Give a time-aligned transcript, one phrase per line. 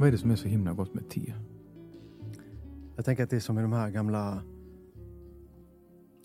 [0.00, 1.34] Vad är det som är så himla gott med te?
[2.96, 4.42] Jag tänker att det är som i de här gamla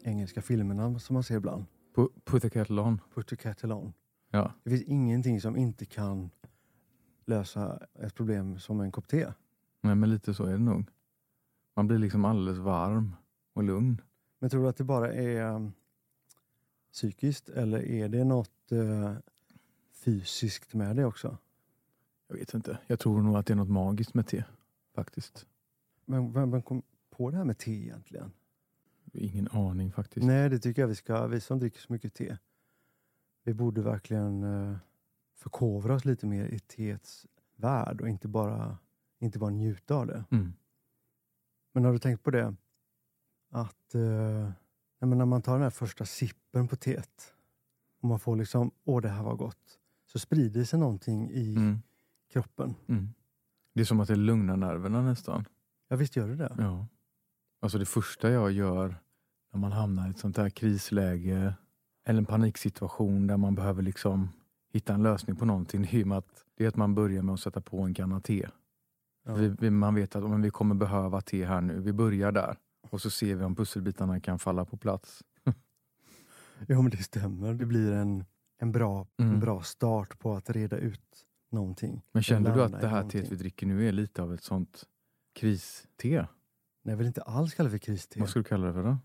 [0.03, 1.65] engelska filmerna som man ser ibland.
[1.95, 3.01] Pu- Put the kettle on.
[3.13, 3.93] Put the kettle on.
[4.31, 4.53] Ja.
[4.63, 6.29] Det finns ingenting som inte kan
[7.25, 9.33] lösa ett problem som en kopp te.
[9.81, 10.85] Nej, men lite så är det nog.
[11.73, 13.15] Man blir liksom alldeles varm
[13.53, 14.01] och lugn.
[14.39, 15.73] Men tror du att det bara är um,
[16.91, 19.13] psykiskt eller är det något uh,
[19.91, 21.37] fysiskt med det också?
[22.27, 22.79] Jag vet inte.
[22.87, 24.43] Jag tror nog att det är något magiskt med te.
[24.95, 25.45] Faktiskt.
[26.05, 28.31] Men vem, vem kom på det här med te egentligen?
[29.13, 30.25] Ingen aning faktiskt.
[30.25, 32.37] Nej, det tycker jag vi ska, vi som dricker så mycket te.
[33.43, 34.77] Vi borde verkligen uh,
[35.35, 38.77] förkovra oss lite mer i teets värld och inte bara,
[39.19, 40.23] inte bara njuta av det.
[40.31, 40.53] Mm.
[41.71, 42.55] Men har du tänkt på det?
[43.49, 44.49] Att uh,
[44.99, 47.33] när man tar den här första sippen på teet
[48.01, 49.79] och man får liksom, åh det här var gott.
[50.05, 51.81] Så sprider sig någonting i Mm.
[52.33, 52.75] Kroppen.
[52.87, 53.09] Mm.
[53.73, 55.45] Det är som att det lugnar nerverna nästan.
[55.87, 56.55] Ja visst gör det det?
[56.57, 56.87] Ja.
[57.61, 58.95] Alltså det första jag gör
[59.53, 61.53] när man hamnar i ett sånt här krisläge
[62.05, 64.29] eller en paniksituation där man behöver liksom
[64.73, 65.81] hitta en lösning på någonting.
[65.91, 68.47] Det är, att, det är att man börjar med att sätta på en kanna te.
[69.25, 69.33] Ja.
[69.33, 71.79] Vi, vi, man vet att men vi kommer behöva te här nu.
[71.79, 72.57] Vi börjar där.
[72.89, 75.23] Och så ser vi om pusselbitarna kan falla på plats.
[76.67, 77.53] Jo men det stämmer.
[77.53, 78.25] Det blir en,
[78.57, 79.33] en, bra, Mm.
[79.33, 82.01] en bra start på att reda ut någonting.
[82.11, 84.83] Men kände du att det här teet vi dricker nu är lite av ett sånt
[85.33, 86.27] kriste?
[86.81, 88.19] Nej, jag vill inte alls kalla det för kriste.
[88.19, 88.97] Vad skulle du kalla det för då?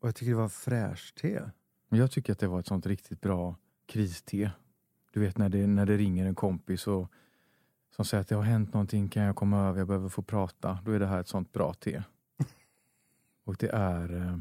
[0.00, 1.42] Och jag tycker det var fräscht-te.
[1.88, 4.50] Men jag tycker att det var ett sånt riktigt bra kriste.
[5.12, 7.12] Du vet när det, när det ringer en kompis och
[7.96, 10.78] som säger att det har hänt någonting, kan jag komma över, jag behöver få prata.
[10.84, 12.02] Då är det här ett sånt bra te.
[13.44, 14.38] och det är, eh,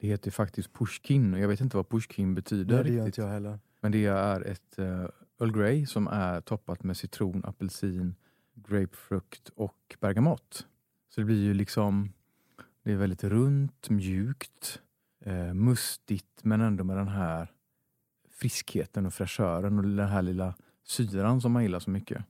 [0.00, 3.06] det heter faktiskt pushkin och jag vet inte vad pushkin betyder Nej, det gör riktigt.
[3.06, 3.58] inte jag heller.
[3.80, 5.06] Men det är ett uh,
[5.40, 8.14] Earl Grey som är toppat med citron, apelsin,
[8.54, 10.66] grapefrukt och bergamott.
[11.08, 12.12] Så det blir ju liksom,
[12.82, 14.82] det är väldigt runt, mjukt,
[15.20, 17.52] eh, mustigt men ändå med den här
[18.30, 22.24] friskheten och fräschören och den här lilla syran som man gillar så mycket.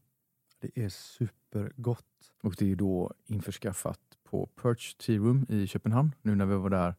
[0.61, 2.05] Det är supergott.
[2.43, 6.55] Och det är ju då införskaffat på Perch Tea Room i Köpenhamn nu när vi
[6.55, 6.95] var där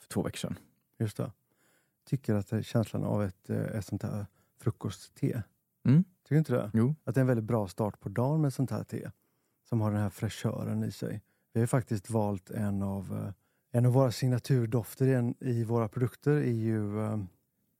[0.00, 0.58] för två veckor sedan.
[0.98, 1.32] Just det.
[2.04, 4.26] Tycker att känslan av ett, eh, ett sånt här
[4.64, 5.42] frukostte.
[5.86, 6.04] Mm.
[6.22, 6.70] Tycker du inte det?
[6.74, 9.10] Jo, Att det är en väldigt bra start på dagen med sånt här te.
[9.68, 11.22] Som har den här fräschören i sig.
[11.52, 13.32] Vi har faktiskt valt en av, eh,
[13.78, 17.18] en av våra signaturdofter i, en, i våra produkter är ju eh,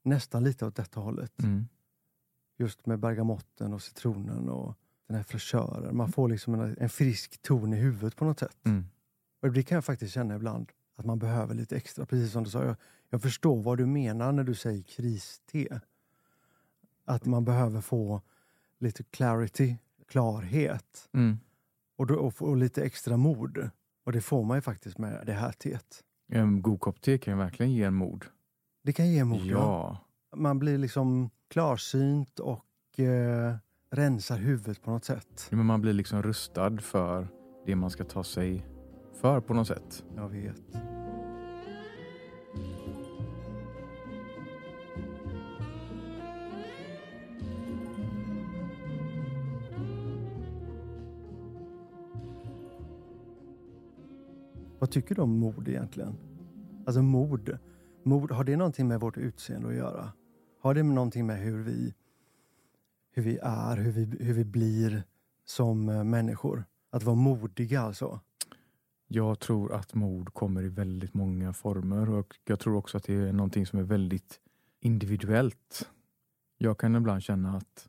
[0.02, 1.42] nästan lite åt detta hållet.
[1.42, 1.68] mm.
[2.58, 4.74] Just med bergamotten och citronen och
[5.06, 5.96] den här fräschören.
[5.96, 8.66] Man får liksom en, en frisk ton i huvudet på något sätt.
[8.66, 8.84] Mm.
[9.42, 10.72] Och det kan jag faktiskt känna ibland.
[10.96, 12.06] Att man behöver lite extra.
[12.06, 12.64] Precis som du sa.
[12.64, 12.76] Jag,
[13.10, 15.80] jag förstår vad du menar när du säger kriste.
[17.04, 18.22] Att man behöver få
[18.78, 19.76] lite clarity,
[20.08, 21.08] klarhet.
[21.12, 21.38] Mm.
[21.96, 23.70] Och, då, och, och lite extra mod.
[24.04, 26.04] Och det får man ju faktiskt med det här teet.
[26.28, 28.24] En god kopp te kan ju verkligen ge en mod.
[28.82, 29.46] Det kan ge mod.
[29.46, 29.98] Ja.
[30.36, 33.54] Man blir liksom klarsynt och eh,
[33.90, 35.48] rensar huvudet på något sätt.
[35.50, 37.28] Ja, Men man blir liksom rustad för
[37.66, 38.66] det man ska ta sig
[39.20, 40.04] för på något sätt.
[40.16, 40.62] Jag vet.
[54.84, 56.16] Vad tycker du om mod egentligen?
[56.86, 57.58] Alltså mord.
[58.02, 60.12] mord Har det någonting med vårt utseende att göra?
[60.60, 61.94] Har det någonting med hur vi,
[63.10, 65.02] hur vi är, hur vi, hur vi blir
[65.44, 66.64] som eh, människor?
[66.90, 68.20] Att vara modiga alltså?
[69.08, 73.14] Jag tror att mod kommer i väldigt många former och jag tror också att det
[73.14, 74.40] är någonting som är väldigt
[74.80, 75.90] individuellt.
[76.58, 77.88] Jag kan ibland känna att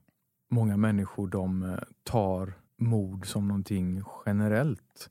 [0.49, 5.09] många människor de eh, tar mod som någonting generellt.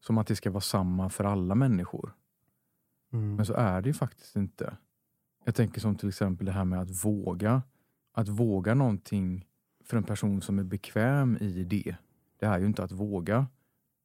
[0.00, 2.14] Som att det ska vara samma för alla människor.
[3.12, 3.36] Mm.
[3.36, 4.76] Men så är det ju faktiskt inte.
[5.44, 7.62] Jag tänker som till exempel det här med att våga.
[8.12, 9.46] Att våga någonting
[9.84, 11.96] för en person som är bekväm i det.
[12.38, 13.46] Det är ju inte att våga.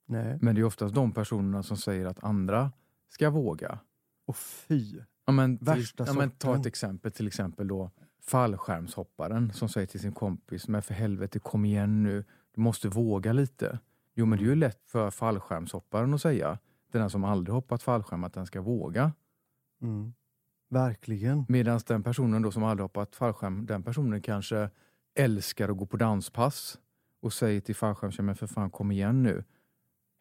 [0.05, 0.38] Nej.
[0.41, 2.71] Men det är oftast de personerna som säger att andra
[3.09, 3.79] ska våga.
[4.25, 4.99] Och fy.
[5.25, 7.91] Ja, men till, Värsta ja, men ta ett exempel, till exempel då
[8.21, 13.33] fallskärmshopparen som säger till sin kompis, men för helvete kom igen nu, du måste våga
[13.33, 13.79] lite.
[14.13, 16.60] Jo men det är ju lätt för fallskärmshopparen att säga,
[16.92, 19.12] den som aldrig hoppat fallskärm, att den ska våga.
[19.81, 20.13] Mm.
[20.69, 21.46] Verkligen.
[21.50, 24.69] Medan den personen då som aldrig hoppat fallskärm, den personen kanske
[25.16, 26.80] älskar att gå på danspass
[27.22, 29.44] och säger till fallskärmstjejaren, för fan kom igen nu.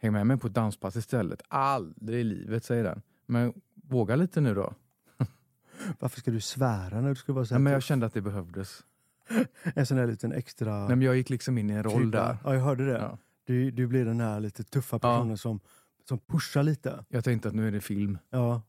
[0.02, 1.42] Häng med mig på ett danspass istället.
[1.48, 3.02] Aldrig i livet, säger den.
[3.26, 4.74] Men våga lite nu då.
[5.98, 8.20] Varför ska du svära när du ska vara så här men jag kände att det
[8.20, 8.84] behövdes.
[9.74, 10.78] En sån där liten extra...
[10.78, 12.26] Nej, men jag gick liksom in i en roll krydda.
[12.26, 12.36] där.
[12.44, 12.98] Ja, jag hörde det.
[12.98, 13.18] Ja.
[13.50, 15.60] Du, du blir den här lite tuffa personen som,
[16.08, 17.04] som pushar lite.
[17.08, 18.18] Jag tänkte att nu är det film.
[18.30, 18.62] Ja.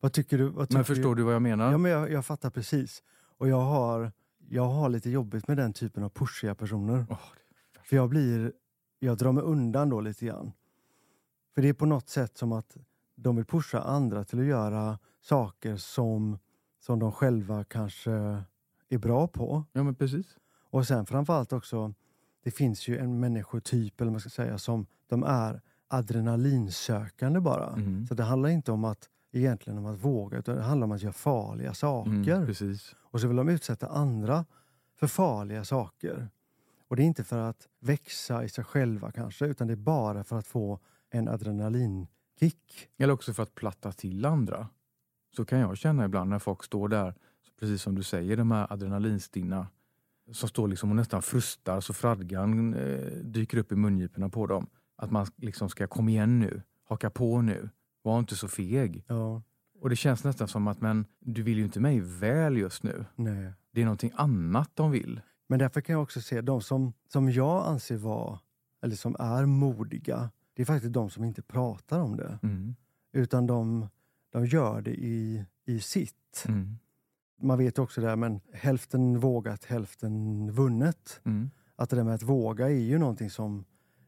[0.00, 0.48] Vad tycker du?
[0.48, 1.72] Vad tycker Men förstår du vad jag menar?
[1.72, 3.02] Ja, men jag, jag fattar precis.
[3.38, 4.12] Och jag har,
[4.48, 7.06] jag har lite jobbigt med den typen av pushiga personer.
[7.10, 7.18] Åh,
[7.82, 8.52] För jag blir,
[8.98, 10.52] jag drar mig undan då lite grann.
[11.54, 12.76] För det är på något sätt som att
[13.14, 16.38] de vill pusha andra till att göra saker som,
[16.80, 18.12] som de själva kanske
[18.88, 19.64] är bra på.
[19.72, 20.36] ja, men precis.
[20.70, 21.94] Och sen framförallt också,
[22.42, 27.68] det finns ju en människotyp, eller man ska säga, som de är adrenalinsökande bara.
[27.68, 28.06] Mm.
[28.06, 31.02] Så det handlar inte om att egentligen om att våga, utan det handlar om att
[31.02, 32.10] göra farliga saker.
[32.10, 32.76] Mm.
[33.00, 34.44] Och så vill de utsätta andra
[34.96, 36.28] för farliga saker.
[36.88, 40.24] Och det är inte för att växa i sig själva kanske, utan det är bara
[40.24, 40.78] för att få
[41.10, 42.88] en adrenalinkick.
[42.98, 44.68] Eller också för att platta till andra.
[45.36, 47.14] Så kan jag känna ibland när folk står där,
[47.60, 49.66] precis som du säger, de här adrenalinstinna
[50.32, 54.66] som står liksom och nästan frustar så fradgan eh, dyker upp i mungiporna på dem.
[54.96, 57.68] Att man liksom ska, kom igen nu, haka på nu,
[58.02, 59.04] var inte så feg.
[59.08, 59.42] Ja,
[59.80, 63.04] Och det känns nästan som att, men du vill ju inte mig väl just nu.
[63.16, 63.52] nej.
[63.72, 65.20] Det är någonting annat de vill.
[65.48, 68.38] Men därför kan jag också se de som, som jag anser vara,
[68.82, 72.38] eller som är modiga, det är faktiskt de som inte pratar om det.
[72.42, 72.74] Mm.
[73.12, 73.88] Utan de,
[74.32, 76.44] de gör det i, i sitt.
[76.48, 76.78] Mm.
[77.40, 81.20] Man vet också det här, men hälften vågat, hälften vunnet.
[81.24, 81.50] Mm.
[81.76, 83.64] Att det där med att våga är ju någonting som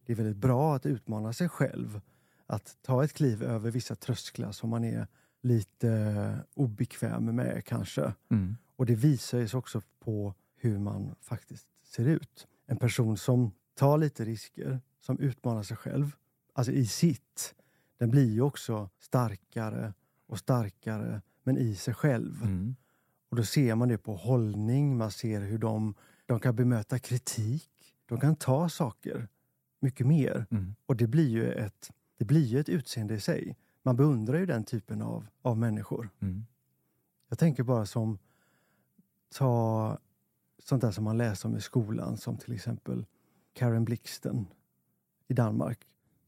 [0.06, 2.00] det är väldigt bra att utmana sig själv.
[2.46, 5.06] Att ta ett kliv över vissa trösklar som man är
[5.42, 8.12] lite obekväm med kanske.
[8.30, 8.56] Mm.
[8.76, 12.46] Och det visar sig också på hur man faktiskt ser ut.
[12.66, 16.16] En person som tar lite risker, som utmanar sig själv,
[16.52, 17.54] alltså i sitt,
[17.98, 19.94] den blir ju också starkare
[20.26, 22.42] och starkare, men i sig själv.
[22.42, 22.76] Mm.
[23.32, 25.94] Och då ser man det på hållning, man ser hur de,
[26.26, 27.70] de kan bemöta kritik.
[28.06, 29.28] De kan ta saker
[29.80, 30.46] mycket mer.
[30.50, 30.74] Mm.
[30.86, 33.56] Och det blir ju ett, det blir ju ett utseende i sig.
[33.82, 36.10] Man beundrar ju den typen av, av människor.
[36.20, 36.46] Mm.
[37.28, 38.18] Jag tänker bara som,
[39.34, 39.98] ta
[40.58, 43.06] sånt där som man läser om i skolan, som till exempel
[43.52, 44.46] Karen Blixten
[45.28, 45.78] i Danmark.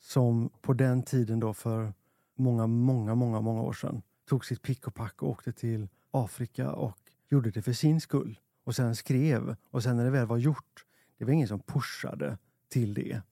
[0.00, 1.93] Som på den tiden då för
[2.35, 6.72] många, många, många, många år sedan tog sitt pick och pack och åkte till Afrika
[6.72, 8.38] och gjorde det för sin skull.
[8.64, 9.56] Och sen skrev.
[9.70, 10.84] Och sen när det väl var gjort,
[11.19, 12.38] det var ingen som pushade
[12.69, 13.22] till det.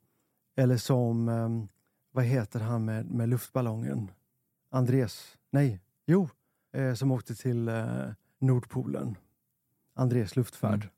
[0.56, 1.68] Eller som, ehm,
[2.10, 4.10] vad heter han med, med luftballongen?
[4.70, 6.28] Andres, nej, jo,
[6.72, 8.08] eh, som åkte till eh,
[8.38, 9.16] Nordpolen.
[9.94, 10.74] Andres luftfärd.
[10.74, 10.88] Mm.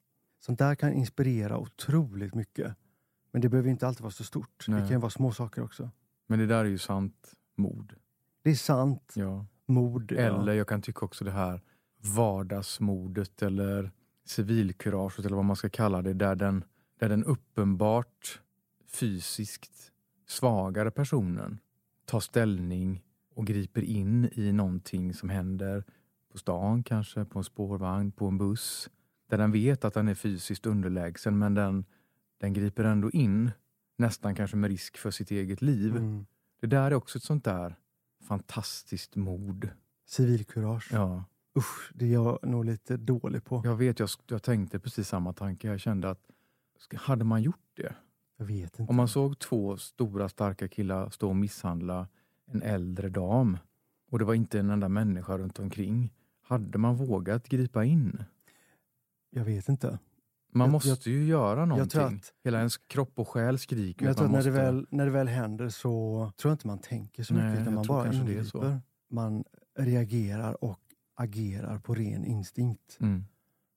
[0.40, 2.76] Sånt där kan inspirera otroligt mycket.
[3.30, 4.64] Men det behöver inte alltid vara så stort.
[4.66, 4.80] Det Nej.
[4.80, 5.90] kan ju vara små saker också.
[6.26, 7.94] Men det där är ju sant mod.
[8.42, 9.12] Det är sant.
[9.14, 9.46] Ja.
[9.66, 10.12] Mod.
[10.12, 10.18] ja.
[10.18, 11.60] Eller jag kan tycka också det här
[12.04, 13.90] vardagsmodet eller
[14.24, 16.64] civilkuraget eller vad man ska kalla det, där den,
[16.98, 18.40] där den uppenbart
[18.86, 19.92] fysiskt
[20.26, 21.58] svagare personen
[22.04, 23.02] tar ställning
[23.34, 25.84] och griper in i någonting som händer
[26.32, 28.90] på stan kanske, på en spårvagn, på en buss.
[29.30, 31.84] Där den vet att den är fysiskt underlägsen men den,
[32.38, 33.50] den griper ändå in,
[33.96, 35.96] nästan kanske med risk för sitt eget liv.
[35.96, 36.26] Mm.
[36.60, 37.76] Det där är också ett sånt där
[38.28, 39.68] fantastiskt mod.
[40.06, 40.88] Civilkurage.
[40.92, 41.24] Ja.
[41.58, 43.60] Usch, det är jag nog lite dålig på.
[43.64, 45.68] Jag vet, jag, jag tänkte precis samma tanke.
[45.68, 46.20] Jag kände att
[46.94, 47.94] hade man gjort det?
[48.36, 48.90] Jag vet inte.
[48.90, 52.08] Om man såg två stora starka killar stå och misshandla
[52.46, 53.58] en äldre dam
[54.10, 56.12] och det var inte en enda människa runt omkring.
[56.42, 58.24] Hade man vågat gripa in?
[59.30, 59.98] Jag vet inte.
[60.52, 62.00] Man Jag- måste ju göra någonting.
[62.00, 64.60] Jag att, Hela ens kropp och själ skriker jag att tror man att när, måste...
[64.62, 67.62] det väl, när det väl händer så tror jag inte man tänker så Nej, mycket.
[67.62, 68.80] Utan jag man bara ingriper.
[69.10, 69.44] Man
[69.78, 70.80] reagerar och
[71.14, 72.96] agerar på ren instinkt.
[73.00, 73.24] Mm.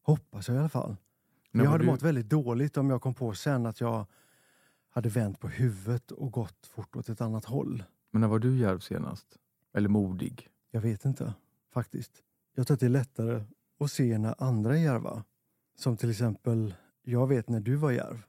[0.01, 0.95] Hoppas jag i alla fall.
[1.51, 4.05] När jag hade du- mått väldigt dåligt om jag kom på sen att jag
[4.89, 7.83] hade vänt på huvudet och gått fort åt ett annat håll.
[8.11, 9.37] Men när var du djärv senast?
[9.73, 10.47] Eller modig?
[10.71, 11.33] Jag vet inte,
[11.73, 12.23] faktiskt.
[12.55, 13.43] Jag tror att det är lättare
[13.79, 15.23] att se när andra är djärva.
[15.75, 18.21] Som till exempel, jag vet när du var djärv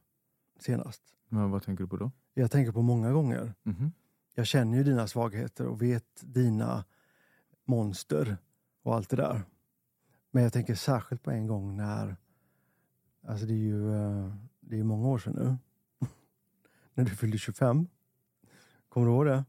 [0.61, 1.03] senast.
[1.29, 2.11] Men vad tänker du på då?
[2.35, 3.55] Jag tänker på många gånger.
[3.63, 3.93] Mhm.
[4.35, 6.85] Jag känner ju dina svagheter och vet dina
[7.65, 8.37] monster
[8.89, 9.43] och allt det där.
[10.31, 12.17] Men jag tänker särskilt på en gång när,
[13.27, 15.57] alltså det är ju eh, det är många år sedan nu,
[16.95, 17.89] när du fyllde 25.
[18.89, 19.45] Kommer du ihåg det?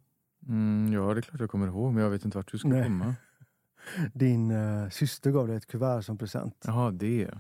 [0.48, 2.68] Mm, ja, det är klart jag kommer ihåg, men jag vet inte vart du ska
[2.68, 2.84] Nej.
[2.84, 3.16] komma.
[4.14, 6.64] Din eh, syster gav dig ett kuvert som present.
[6.66, 7.32] Jaha, det.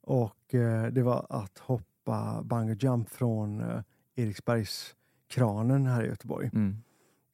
[0.00, 3.82] Och eh, det var att hoppa bungee jump från eh,
[4.14, 6.50] Eriksbergskranen här i Göteborg.
[6.54, 6.82] Mm.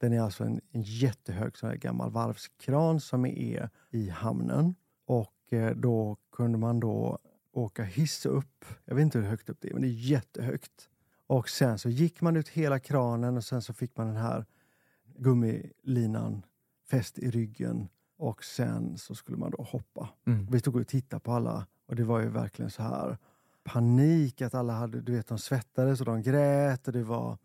[0.02, 4.74] Den är alltså en, en jättehög sån gammal varvskran som är i hamnen.
[5.06, 7.18] Och eh, då kunde man då
[7.52, 8.64] åka hiss upp.
[8.84, 10.88] Jag vet inte hur högt upp det är, men det är jättehögt.
[11.26, 14.46] Och sen så gick man ut hela kranen och sen så fick man den här
[15.16, 16.42] gummilinan
[16.90, 17.88] fäst i ryggen.
[18.16, 20.08] Och sen så skulle man då hoppa.
[20.26, 20.46] Mm.
[20.50, 23.18] Vi stod och tittade på alla och det var ju verkligen så här
[23.64, 27.38] panik att alla hade, du vet, de svettades och de grät och det var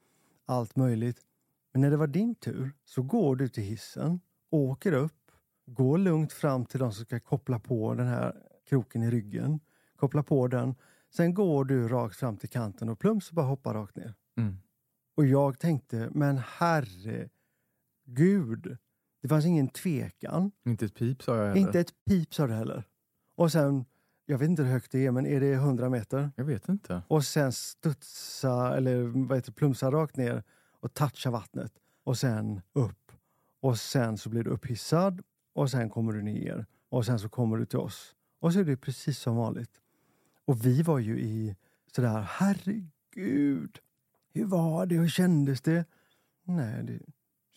[0.45, 1.26] allt möjligt.
[1.77, 4.19] Men när det var din tur så går du till hissen,
[4.50, 5.31] åker upp,
[5.65, 8.36] går lugnt fram till de som ska koppla på den här
[8.69, 9.60] kroken i ryggen,
[9.96, 10.75] koppla på den.
[11.10, 14.13] Sen går du rakt fram till kanten och plums så bara hoppar rakt ner.
[14.38, 14.57] Mm.
[15.15, 17.29] Och jag tänkte, men herre
[18.05, 18.77] gud.
[19.22, 20.51] Det fanns ingen tvekan.
[20.65, 21.62] Inte ett pip sa jag heller.
[21.62, 22.84] Inte ett pip sa du heller.
[23.36, 23.86] Och sen,
[24.25, 26.31] jag vet inte hur högt det är, men är det 100 meter?
[26.36, 27.01] Jag vet inte.
[27.07, 30.43] Och sen studsa, eller vad heter plumsa rakt ner
[30.79, 31.72] och toucha vattnet.
[32.03, 33.12] Och sen upp.
[33.60, 35.22] Och sen så blir du upphissad
[35.53, 36.65] och sen kommer du ner.
[36.89, 38.15] Och sen så kommer du till oss.
[38.39, 39.81] Och så är det precis som vanligt.
[40.46, 41.55] Och vi var ju i
[41.96, 43.79] sådär, herregud.
[44.34, 44.96] Hur var det?
[44.96, 45.86] Hur kändes det?
[46.43, 47.00] Nej, det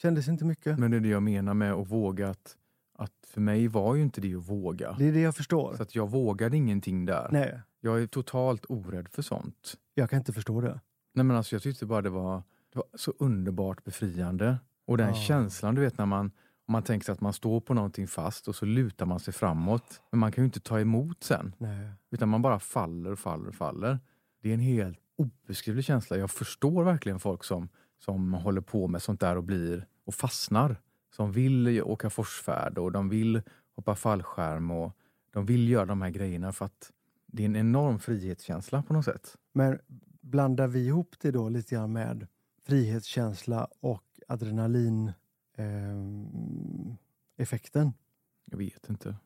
[0.02, 0.78] kändes inte mycket.
[0.78, 2.28] Men det är det jag menar med att våga.
[2.28, 2.56] Att,
[2.94, 4.92] att för mig var ju inte det att våga.
[4.98, 5.74] Det är det jag förstår.
[5.76, 7.28] Så att jag vågade ingenting där.
[7.32, 9.74] Nej, Jag är totalt orädd för sånt.
[9.94, 10.80] jag kan inte förstå det.
[11.14, 14.58] Nej, men alltså, jag tyckte bara det var, det var så underbart befriande.
[14.86, 15.14] Och den Ja.
[15.14, 16.26] känslan, du vet när man,
[16.66, 19.34] om man tänker sig att man står på någonting fast och så lutar man sig
[19.34, 20.02] framåt.
[20.10, 21.54] Men man kan ju inte ta emot sen.
[21.58, 21.90] Nej.
[22.10, 23.98] Utan man bara faller och faller och faller.
[24.42, 26.16] Det är en helt obeskrivlig känsla.
[26.16, 30.76] Jag förstår verkligen folk som, som håller på med sånt där och blir och fastnar.
[31.16, 33.42] Som vill åka forsfärd och de vill
[33.76, 34.96] hoppa fallskärm och
[35.32, 36.92] de vill göra de här grejerna för att
[37.26, 39.36] det är en enorm frihetskänsla på något sätt.
[39.52, 39.78] Men
[40.20, 42.26] blandar vi ihop det då lite grann med
[42.66, 45.12] frihetskänsla och adrenalin
[45.56, 46.96] ehm,
[47.36, 47.92] effekten?
[48.44, 49.16] Jag vet inte.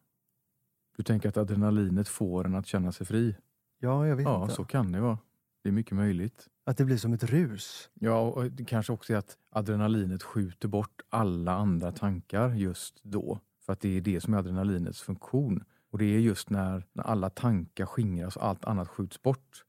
[0.97, 3.37] Du tänker att adrenalinet får en att känna sig fri?
[3.79, 4.55] Ja, jag vet Ja, inte.
[4.55, 5.19] så kan det vara.
[5.63, 6.49] Det är mycket möjligt.
[6.65, 7.91] Att det blir som ett rus.
[7.95, 13.41] Ja, och kanske också att adrenalinet skjuter bort alla andra tankar just då.
[13.61, 15.65] För att det är det som är adrenalinets funktion.
[15.91, 19.65] Och det är just när, när alla tankar skingras och allt annat skjuts bort.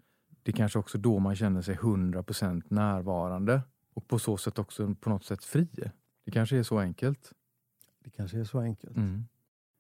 [0.46, 3.62] Det är kanske också då man känner sig 100% närvarande.
[3.94, 5.70] Och på så sätt också på något sätt fri.
[6.25, 7.34] Det kanske är så enkelt.
[8.04, 8.98] Det kanske är så enkelt.
[8.98, 9.25] Mm.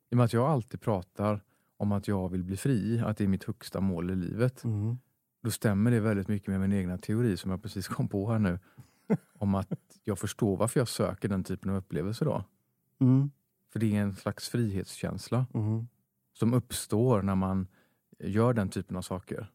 [0.09, 1.41] I och med att jag alltid pratar
[1.77, 4.63] om att jag vill bli fri, att det är mitt högsta mål i livet.
[4.63, 4.97] Mm.
[5.43, 8.39] Då stämmer det väldigt mycket med min egna teori som jag precis kom på här
[8.39, 8.59] nu.
[9.33, 9.69] om att
[10.03, 12.43] jag förstår varför jag söker den typen av upplevelse då.
[12.99, 13.31] Mm.
[13.73, 15.87] För det är en slags frihetskänsla Mm.
[16.33, 17.67] som uppstår när man
[18.19, 19.51] gör den typen av saker.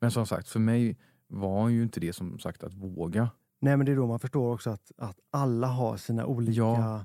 [0.00, 3.30] Men som sagt, för mig var ju inte det som sagt att våga.
[3.60, 7.04] Nej, men det är då man förstår också att, att alla har sina olika Ja,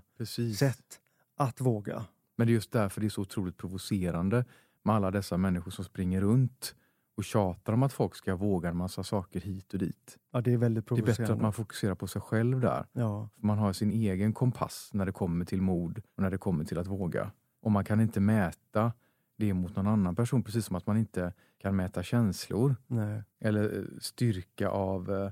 [0.58, 1.00] sätt
[1.38, 2.06] att våga.
[2.36, 4.46] Men det är just därför det är så otroligt provocerande
[4.84, 6.75] med alla dessa människor som springer runt
[7.18, 10.18] och tjatar om att folk ska våga en massa saker hit och dit.
[10.32, 11.22] Ja, det är väldigt Det är provocerande.
[11.24, 12.86] bättre att man fokuserar på sig själv där.
[12.94, 16.66] Ja, man har sin egen kompass när det kommer till mod och när det kommer
[16.66, 17.32] till att våga.
[17.62, 18.94] Och man kan inte mäta
[19.38, 23.24] det mot någon annan person, precis som att man inte kan mäta känslor nej.
[23.39, 25.32] eller eh, styrka av eh,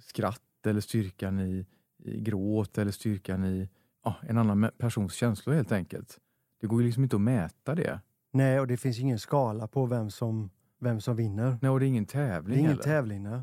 [0.00, 1.66] skratt eller styrkan i,
[1.98, 3.68] i gråt eller styrkan i
[4.04, 6.18] ja, en annan persons känslor helt enkelt.
[6.60, 8.00] Det går ju liksom inte att mäta det.
[8.32, 10.50] Nej, och det finns ingen skala på vem som,
[10.80, 11.58] vem som vinner.
[11.62, 12.82] Nej, och det är ingen Det tävling är ingen heller.
[12.82, 13.22] tävling.
[13.22, 13.42] nej.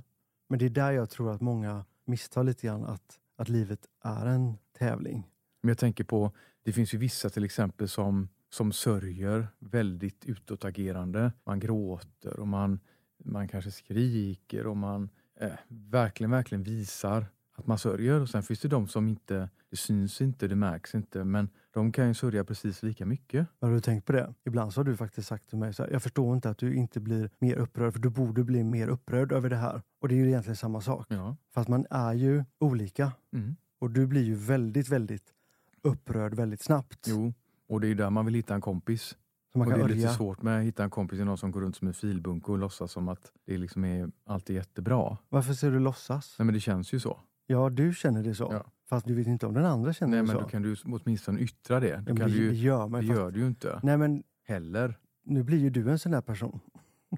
[0.49, 4.25] Men det är där jag tror att många misstar lite grann att, att livet är
[4.25, 5.27] en tävling.
[5.61, 6.31] Men jag tänker på,
[6.63, 11.31] det finns ju vissa till exempel som, som sörjer väldigt utåtagerande.
[11.43, 12.79] Man gråter och man,
[13.23, 18.21] man kanske skriker och man eh, verkligen, verkligen visar att man sörjer.
[18.21, 21.91] Och sen finns det de som inte, det syns inte, det märks inte, men de
[21.91, 23.47] kan ju sörja precis lika mycket.
[23.61, 24.33] Har du tänkt på det?
[24.45, 26.75] Ibland så har du faktiskt sagt till mig så här, jag förstår inte att du
[26.75, 29.81] inte blir mer upprörd, för du borde bli mer upprörd över det här.
[30.01, 31.05] Och det är ju egentligen samma sak.
[31.09, 31.35] Ja.
[31.53, 33.11] Fast man är ju olika.
[33.33, 33.55] Mm.
[33.79, 35.33] Och du blir ju väldigt, väldigt
[35.81, 37.05] upprörd väldigt snabbt.
[37.07, 37.33] Jo,
[37.73, 39.17] och det är ju där man vill hitta en kompis.
[39.51, 40.13] Så man och kan det är lite örja.
[40.17, 42.57] svårt med att hitta en kompis i någon som går runt som en filbunke och
[42.57, 45.17] låtsas som att det liksom är alltid jättebra.
[45.29, 46.35] Varför ser du låtsas?
[46.39, 47.19] Nej men det känns ju så.
[47.47, 48.49] Ja, du känner det så.
[48.51, 48.65] Ja.
[48.89, 50.41] Fast du vet inte om den andra känner Nej det men så.
[50.41, 51.87] då kan du åtminstone yttra det.
[51.87, 53.97] ja, Du men kan det, ju, gör man det fast- gör du ju inte Nej,
[53.97, 54.97] men heller.
[55.25, 56.59] nu blir ju du en sån där person.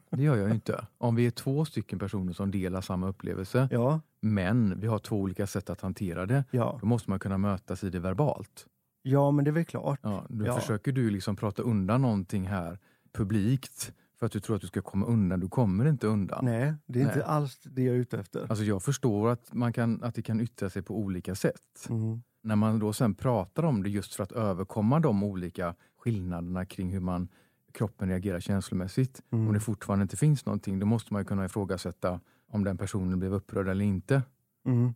[0.09, 0.88] Det gör jag ju inte.
[0.97, 5.17] Om vi är två stycken personer som delar samma upplevelse, Ja, men vi har två
[5.21, 6.77] olika sätt att hantera det, ja.
[6.81, 8.65] då måste man kunna mötas i det verbalt.
[9.05, 10.00] Ja men det är väl klart.
[10.03, 10.59] Ja, då Ja.
[10.59, 12.79] försöker du liksom prata undan någonting här
[13.13, 15.39] publikt för att du tror att du ska komma undan.
[15.39, 16.45] Du kommer inte undan.
[16.45, 17.13] Nej, det är Nej.
[17.13, 18.45] inte alls det jag är ute efter.
[18.50, 21.88] Alltså jag förstår att, man kan, att det kan yttra sig på olika sätt.
[21.89, 22.21] Mm.
[22.43, 26.89] När man då sen pratar om det just för att överkomma de olika skillnaderna kring
[26.91, 27.27] hur man
[27.71, 29.21] kroppen reagerar känslomässigt.
[29.31, 29.47] Mm.
[29.47, 32.19] Om det fortfarande inte finns någonting, då måste man ju kunna ifrågasätta
[32.51, 34.21] om den personen blev upprörd eller inte.
[34.65, 34.93] Mm.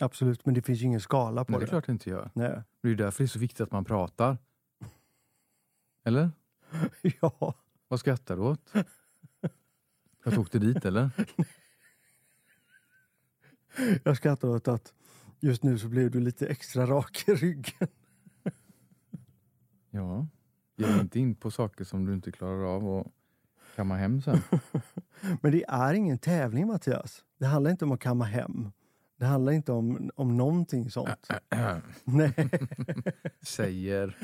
[0.00, 2.30] Absolut, men det finns ju ingen skala på Men det är klart det inte gör.
[2.34, 2.62] Nej.
[2.82, 4.38] Det är därför det är så viktigt att man pratar.
[6.04, 6.30] Eller?
[7.20, 7.54] Ja,
[7.88, 8.72] Vad skrattar du åt?
[10.24, 11.10] Jag tog det dit eller?
[14.04, 14.92] jag skrattar åt att
[15.40, 17.88] just nu så blev du lite extra rak i ryggen.
[19.90, 20.26] Ja.
[20.76, 23.12] Ge inte in på saker som du inte klarar av och
[23.76, 24.38] kamma hem sen.
[25.40, 27.24] Men det är ingen tävling Mattias.
[27.38, 28.70] Det handlar inte om att kamma hem.
[29.18, 31.28] Det handlar inte om, om någonting sånt.
[32.04, 32.32] Nej.
[33.42, 34.16] Säger.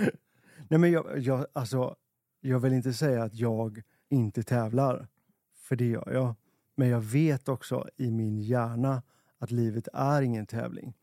[0.69, 1.97] Nej, men jag, jag, alltså,
[2.41, 5.09] jag vill inte säga att jag inte tävlar,
[5.57, 6.35] för det gör jag.
[6.77, 9.03] Men jag vet också i min hjärna
[9.39, 10.95] att livet är ingen tävling.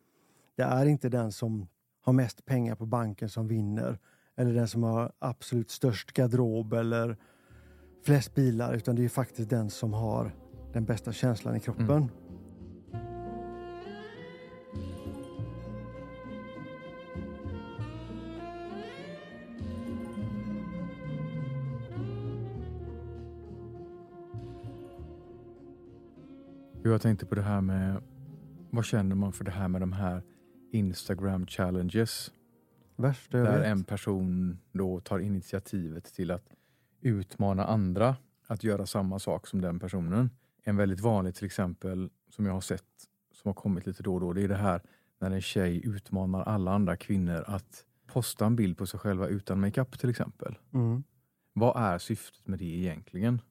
[0.55, 1.67] Det är inte den som
[2.01, 3.99] har mest pengar på banken som vinner
[4.35, 7.17] eller den som har absolut störst garderob eller
[8.05, 10.35] flest bilar, utan det är faktiskt den som har
[10.73, 12.11] den bästa känslan i kroppen.
[12.11, 12.20] Jo,
[26.83, 28.03] Jag tänkte på det här med,
[28.69, 30.21] vad känner man för det här med de här
[30.71, 32.31] Instagram challenges?
[32.95, 33.67] Värsta jag Där vet.
[33.67, 36.45] en person då tar initiativet till att
[37.01, 38.15] utmana andra
[38.47, 40.29] att göra samma sak som den personen.
[40.63, 42.83] En väldigt vanlig till exempel som jag har sett
[43.33, 44.81] som har kommit lite då och då, det är det här
[45.19, 49.59] när en tjej utmanar alla andra kvinnor att posta en bild på sig själva utan
[49.59, 50.57] makeup till exempel.
[50.73, 51.03] Mm.
[51.53, 53.41] Vad är syftet med det egentligen?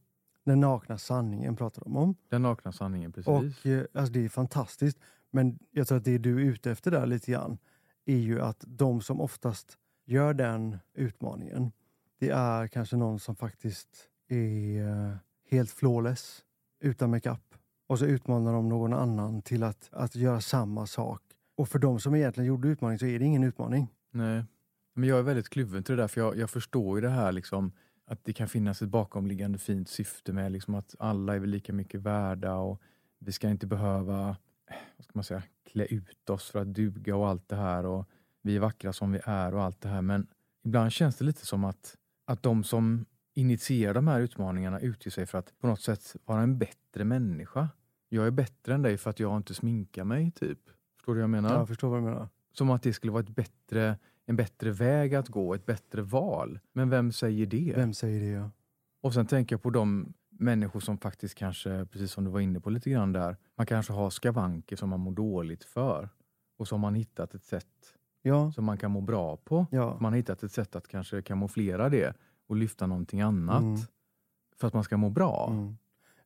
[0.44, 2.14] Den nakna sanningen pratar de om.
[2.28, 3.28] Den nakna sanningen precis.
[3.28, 4.98] Och eh, alltså det är fantastiskt.
[5.30, 7.58] Men jag tror att det du är ute efter där lite grann
[8.04, 11.72] är ju att de som oftast gör den utmaningen,
[12.18, 13.88] det är kanske någon som faktiskt
[14.28, 15.16] är eh,
[15.50, 16.44] helt flawless,
[16.80, 17.54] utan makeup.
[17.86, 21.22] Och så utmanar de någon annan till att, att göra samma sak.
[21.56, 23.88] Och för de som egentligen gjorde utmaningen så är det ingen utmaning.
[24.10, 24.44] Nej.
[24.94, 27.32] Men jag är väldigt kluven till det där, för jag, jag förstår ju det här
[27.32, 27.72] liksom
[28.10, 31.72] att det kan finnas ett bakomliggande fint syfte med liksom att alla är väl lika
[31.72, 32.80] mycket värda och
[33.18, 34.28] vi ska inte behöva
[34.70, 35.42] eh, vad ska man säga,
[35.72, 38.08] klä ut oss för att duga och allt det här och
[38.42, 40.02] vi är vackra som vi är och allt det här.
[40.02, 40.26] Men
[40.64, 45.26] ibland känns det lite som att, att de som initierar de här utmaningarna utger sig
[45.26, 47.68] för att på något sätt vara en bättre människa.
[48.08, 50.58] Jag är bättre än dig för att jag inte sminkar mig, typ.
[50.96, 51.54] Förstår du vad jag menar?
[51.54, 52.28] Jag förstår vad du menar.
[52.52, 53.98] Som att det skulle vara ett bättre,
[54.30, 56.58] en bättre väg att gå, ett bättre val.
[56.72, 57.72] Men vem säger det?
[57.76, 58.26] Vem säger det?
[58.26, 58.50] Ja?
[59.02, 62.60] Och sen tänker jag på de människor som faktiskt kanske, precis som du var inne
[62.60, 66.08] på lite grann där, man kanske har skavanker som man mår dåligt för.
[66.58, 67.66] Och så har man hittat ett sätt
[68.22, 69.66] Ja, som man kan må bra på.
[69.70, 69.96] ja.
[70.00, 72.16] Man har hittat ett sätt att kanske kamouflera det
[72.46, 73.62] och lyfta någonting annat.
[73.62, 73.80] Mm.
[74.56, 75.48] För att man ska må bra.
[75.50, 75.76] Mm.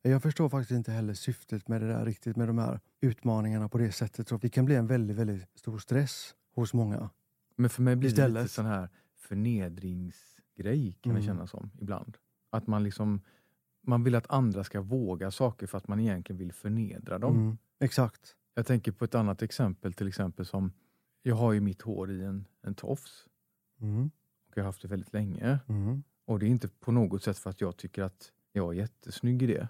[0.01, 3.77] Jag förstår faktiskt inte heller syftet med det där riktigt, med de här utmaningarna på
[3.77, 4.27] det sättet.
[4.27, 7.09] Så det kan bli en väldigt, väldigt stor stress hos många.
[7.55, 11.27] Men för mig blir det lite sån här förnedringsgrej kan det Mm.
[11.27, 12.17] kännas som ibland.
[12.49, 13.21] Att man liksom
[13.87, 17.35] man vill att andra ska våga saker för att man egentligen vill förnedra dem.
[17.35, 17.57] Mm.
[17.79, 18.35] Exakt.
[18.53, 20.71] Jag tänker på ett annat exempel, till exempel som
[21.21, 23.27] jag har ju mitt hår i en, en tofs
[23.81, 24.09] Mm.
[24.47, 25.59] och jag har haft det väldigt länge.
[25.67, 26.03] Mm.
[26.25, 29.43] Och det är inte på något sätt för att jag tycker att jag är jättesnygg
[29.43, 29.67] i det.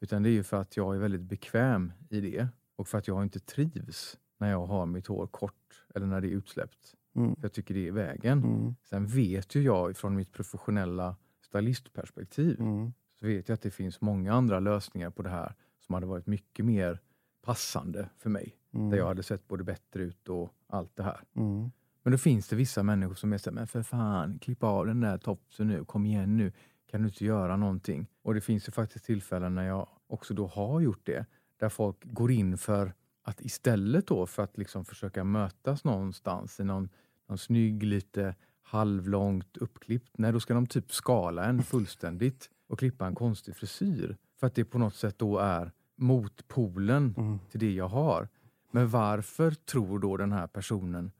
[0.00, 3.08] Utan det är ju för att jag är väldigt bekväm i det och för att
[3.08, 6.94] jag inte trivs när jag har mitt hår kort eller när det är utsläppt.
[7.16, 7.36] Mm.
[7.36, 8.44] För jag tycker det är vägen.
[8.44, 8.74] Mm.
[8.82, 12.92] Sen vet ju jag från mitt professionella stylistperspektiv Mm.
[13.20, 16.26] så vet jag att det finns många andra lösningar på det här som hade varit
[16.26, 17.00] mycket mer
[17.42, 18.56] passande för mig.
[18.74, 18.90] Mm.
[18.90, 21.20] Där jag hade sett både bättre ut och allt det här.
[21.36, 21.70] Mm.
[22.02, 25.00] Men då finns det vissa människor som är såhär, men för fan, klipp av den
[25.00, 26.52] där topsen nu, kom igen nu,
[26.90, 28.06] kan du inte göra någonting?
[28.22, 31.26] Och det finns ju faktiskt tillfällen när jag också då har gjort det,
[31.56, 36.64] där folk går in för att istället då för att liksom försöka mötas någonstans i
[36.64, 36.88] någon,
[37.28, 43.06] någon snygg, lite halvlångt uppklippt, nej då ska de typ skala en fullständigt och klippa
[43.06, 44.16] en konstig frisyr.
[44.40, 47.38] För att det på något sätt då är motpolen Mm.
[47.50, 48.28] till det jag har.
[48.70, 51.10] Men varför tror då den här personen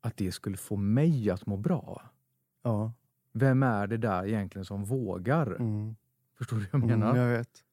[0.00, 2.02] att det skulle få mig att må bra?
[2.62, 2.92] Ja.
[3.32, 5.46] Vem är det där egentligen som vågar?
[5.46, 5.96] Mm.
[6.38, 6.98] Förstår du vad jag Mm.
[7.00, 7.16] menar?
[7.16, 7.64] Jag vet.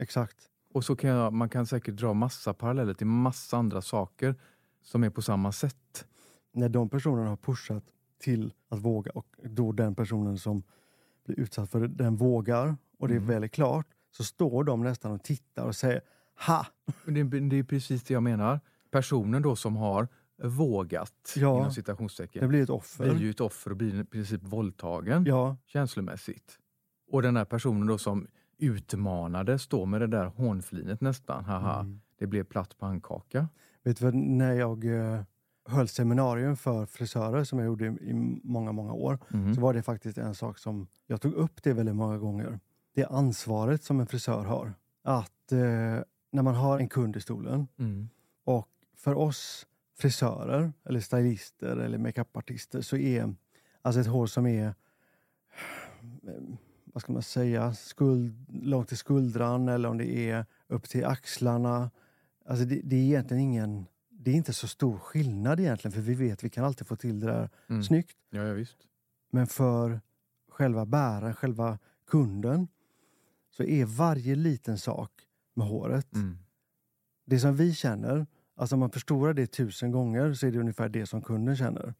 [0.00, 0.36] Exakt.
[0.72, 4.34] Och så kan jag, man kan säkert dra massa paralleller till massa andra saker
[4.82, 6.06] som är på samma sätt.
[6.52, 7.84] När de personerna har pushat
[8.18, 10.62] till att våga och då den personen som
[11.24, 13.28] blir utsatt för det, den vågar och det är Mm.
[13.28, 16.00] väl klart så står de nästan och tittar och säger
[16.46, 16.66] Ha!
[17.06, 18.60] Det, är- det är precis det jag menar.
[18.90, 20.08] Personen då som har
[20.42, 21.58] vågat, Ja.
[21.58, 23.10] inom citationstecken, Det blir ett offer.
[23.14, 26.58] blir ju ett offer och blir i princip våldtagen Ja, känslomässigt.
[27.10, 28.26] Och den här personen då som
[28.58, 31.44] utmanades då med det där hånflinet nästan.
[31.44, 32.00] Haha, Mm.
[32.18, 33.48] det blev platt pannkaka.
[33.84, 35.22] Vet du vad, när jag eh,
[35.68, 38.12] höll seminarium för frisörer som jag gjorde i, i
[38.44, 39.54] många, många år, Mhm.
[39.54, 42.60] så var det faktiskt en sak som jag tog upp det väldigt många gånger.
[42.94, 44.74] Det ansvaret som en frisör har.
[45.02, 45.58] Att eh,
[46.30, 48.08] när man har en kund i stolen Mm.
[48.44, 49.66] och för oss
[49.98, 53.34] frisörer eller stylister eller makeupartister så är
[53.82, 54.74] alltså ett hår som är eh,
[56.84, 61.90] vad ska man säga, skuld, långt till skuldran eller om det är upp till axlarna.
[62.46, 63.86] Alltså det, det är egentligen ingen,
[64.20, 67.20] det är inte så stor skillnad egentligen för vi vet vi kan alltid få till
[67.20, 67.82] det där Mm.
[67.82, 68.16] snyggt.
[68.30, 68.76] Ja, ja, visst.
[69.30, 70.00] Men för
[70.50, 72.68] själva bäraren, själva kunden
[73.50, 75.10] så är varje liten sak
[75.54, 76.38] med håret Mm.
[77.26, 78.26] det som vi känner,
[78.56, 81.94] alltså om man förstorar det tusen gånger så är det ungefär det som kunden känner.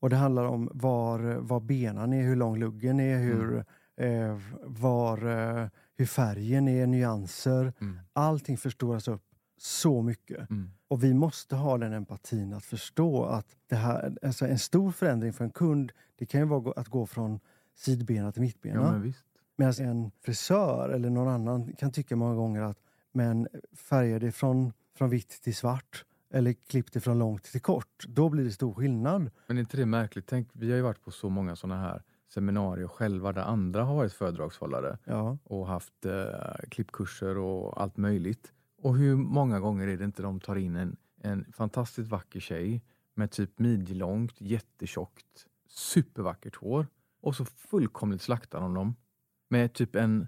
[0.00, 3.64] Och det handlar om var, var benan är, hur lång luggen är, hur,
[3.96, 7.72] eh, var, eh, hur färgen är, nyanser.
[7.80, 7.98] Mm.
[8.12, 9.22] Allting förstoras upp
[9.62, 10.50] så mycket.
[10.50, 10.70] Mm.
[10.88, 15.32] Och vi måste ha den empatin att förstå att det här, alltså en stor förändring
[15.32, 17.40] för en kund, det kan ju vara att gå från
[17.74, 18.80] sidbena till mittbena.
[18.80, 19.24] Ja, men visst.
[19.56, 22.78] Medan en frisör eller någon annan kan tycka många gånger att
[23.12, 28.04] men färga det från, från vitt till svart eller klipp det från långt till kort.
[28.08, 29.30] Då blir det stor skillnad.
[29.46, 30.26] Men är inte det märkligt?
[30.26, 33.94] Tänk, vi har ju varit på så många sådana här seminarier själva där andra har
[33.94, 38.52] varit föredragshållare Ja, och haft eh, klippkurser och allt möjligt.
[38.82, 42.82] Och hur många gånger är det inte de tar in en, en fantastiskt vacker tjej
[43.14, 46.86] med typ midjelångt, jättetjockt, supervackert hår
[47.20, 48.96] och så fullkomligt slaktar de dem
[49.48, 50.26] med typ en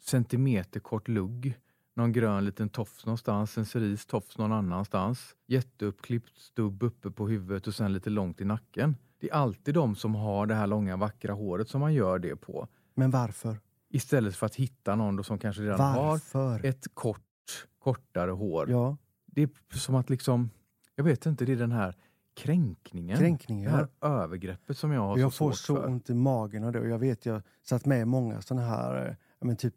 [0.00, 1.58] centimeter kort lugg,
[1.94, 7.66] någon grön liten tofs någonstans, en cerise tofs någon annanstans, jätteuppklippt stubb uppe på huvudet
[7.66, 8.96] och sen lite långt i nacken.
[9.18, 12.36] Det är alltid de som har det här långa vackra håret som man gör det
[12.36, 12.68] på.
[12.94, 13.58] men varför?
[13.88, 16.66] Istället för att hitta någon som kanske redan har Varför?
[16.66, 17.20] ett kort,
[17.82, 18.70] kortare hår.
[18.70, 20.50] Ja, Det är som att liksom,
[20.96, 21.96] jag vet inte, det är den här
[22.34, 23.16] kränkningen.
[23.18, 23.70] Det kränkningar.
[23.70, 25.86] här övergreppet som jag har jag så får svårt så för.
[25.88, 26.80] ont i magen av det.
[26.80, 29.74] Och jag vet, jag satt med i många sådana här ja, men typ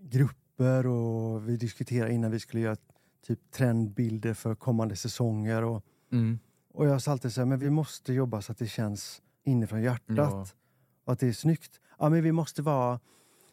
[0.00, 2.76] grupper och vi diskuterade innan vi skulle göra
[3.26, 5.64] typ trendbilder för kommande säsonger.
[5.64, 6.38] Och, Mm.
[6.74, 9.82] och jag sa alltid så här, men vi måste jobba så att det känns inifrån
[9.82, 10.16] hjärtat.
[10.16, 10.46] Ja.
[11.04, 11.80] Och att det är snyggt.
[11.98, 13.00] Ja, men vi måste vara...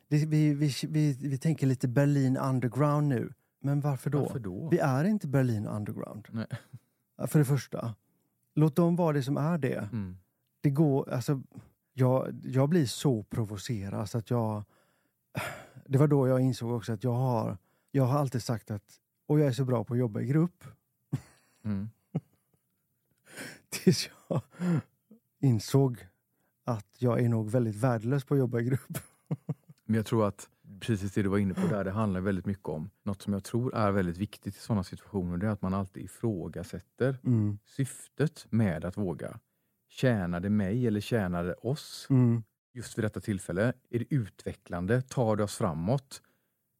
[0.07, 3.33] Det, vi, vi, vi, vi tänker lite Berlin underground nu.
[3.65, 4.19] Men varför då?
[4.19, 4.69] Varför då?
[4.69, 6.27] Vi är inte Berlin underground.
[6.31, 6.47] Nej.
[7.27, 7.95] För det första.
[8.53, 9.89] Låt dem vara det som är det.
[9.91, 10.17] Mm.
[10.61, 11.41] Det går, alltså,
[11.93, 14.63] jag, jag blir så provocerad så att jag...
[15.85, 17.57] Det var då jag insåg också att jag har,
[17.91, 20.63] jag har alltid sagt att och jag är så bra på att jobba i grupp.
[21.63, 21.89] Mm.
[23.69, 24.41] Tills jag
[25.39, 26.07] insåg
[26.63, 28.97] att jag är nog väldigt värdelös på att jobba i grupp.
[29.85, 32.69] Men jag tror att precis det du var inne på där, det handlar väldigt mycket
[32.69, 35.37] om något som jag tror är väldigt viktigt i sådana situationer.
[35.37, 37.57] Det är att man alltid ifrågasätter Mm.
[37.65, 39.39] syftet med att våga.
[39.89, 42.07] Tjänar det mig eller tjänar det oss?
[42.09, 42.43] Mm.
[42.73, 45.01] Just vid detta tillfälle, är det utvecklande?
[45.01, 46.21] Tar det oss framåt?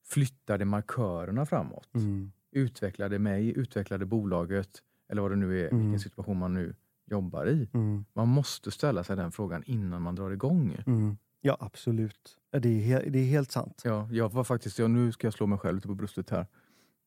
[0.06, 1.96] Flyttar det markörerna framåt?
[1.96, 2.32] Mm.
[2.52, 3.50] Utvecklar det mig?
[3.58, 4.70] Utvecklar det bolaget?
[5.10, 5.80] Eller vad det nu är, Mm.
[5.84, 6.76] vilken situation man nu
[7.06, 7.70] jobbar i.
[7.74, 8.06] Mm.
[8.14, 10.78] Man måste ställa sig den frågan innan man drar igång.
[10.88, 11.18] Mm.
[11.46, 12.38] Ja, absolut.
[12.52, 13.82] Det är, det är helt sant.
[13.86, 16.48] Ja, jag var faktiskt, ja, nu ska jag slå mig själv lite på bröstet här,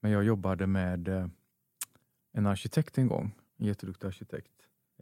[0.01, 1.27] men jag jobbade med eh,
[2.33, 4.53] en arkitekt en gång, en jätteduktig arkitekt.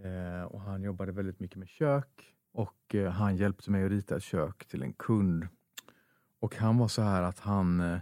[0.04, 4.16] Eh, och han jobbade väldigt mycket med kök och eh, han hjälpte mig att rita
[4.16, 5.48] ett kök till en kund.
[6.40, 7.98] Och han var så här att han, eh,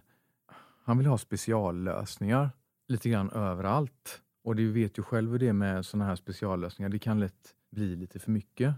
[0.84, 2.50] han ville ha speciallösningar
[2.88, 4.22] lite grann överallt.
[4.44, 7.54] Och du vet ju själv hur det är med sådana här speciallösningar, det kan lätt
[7.70, 8.74] bli lite för mycket.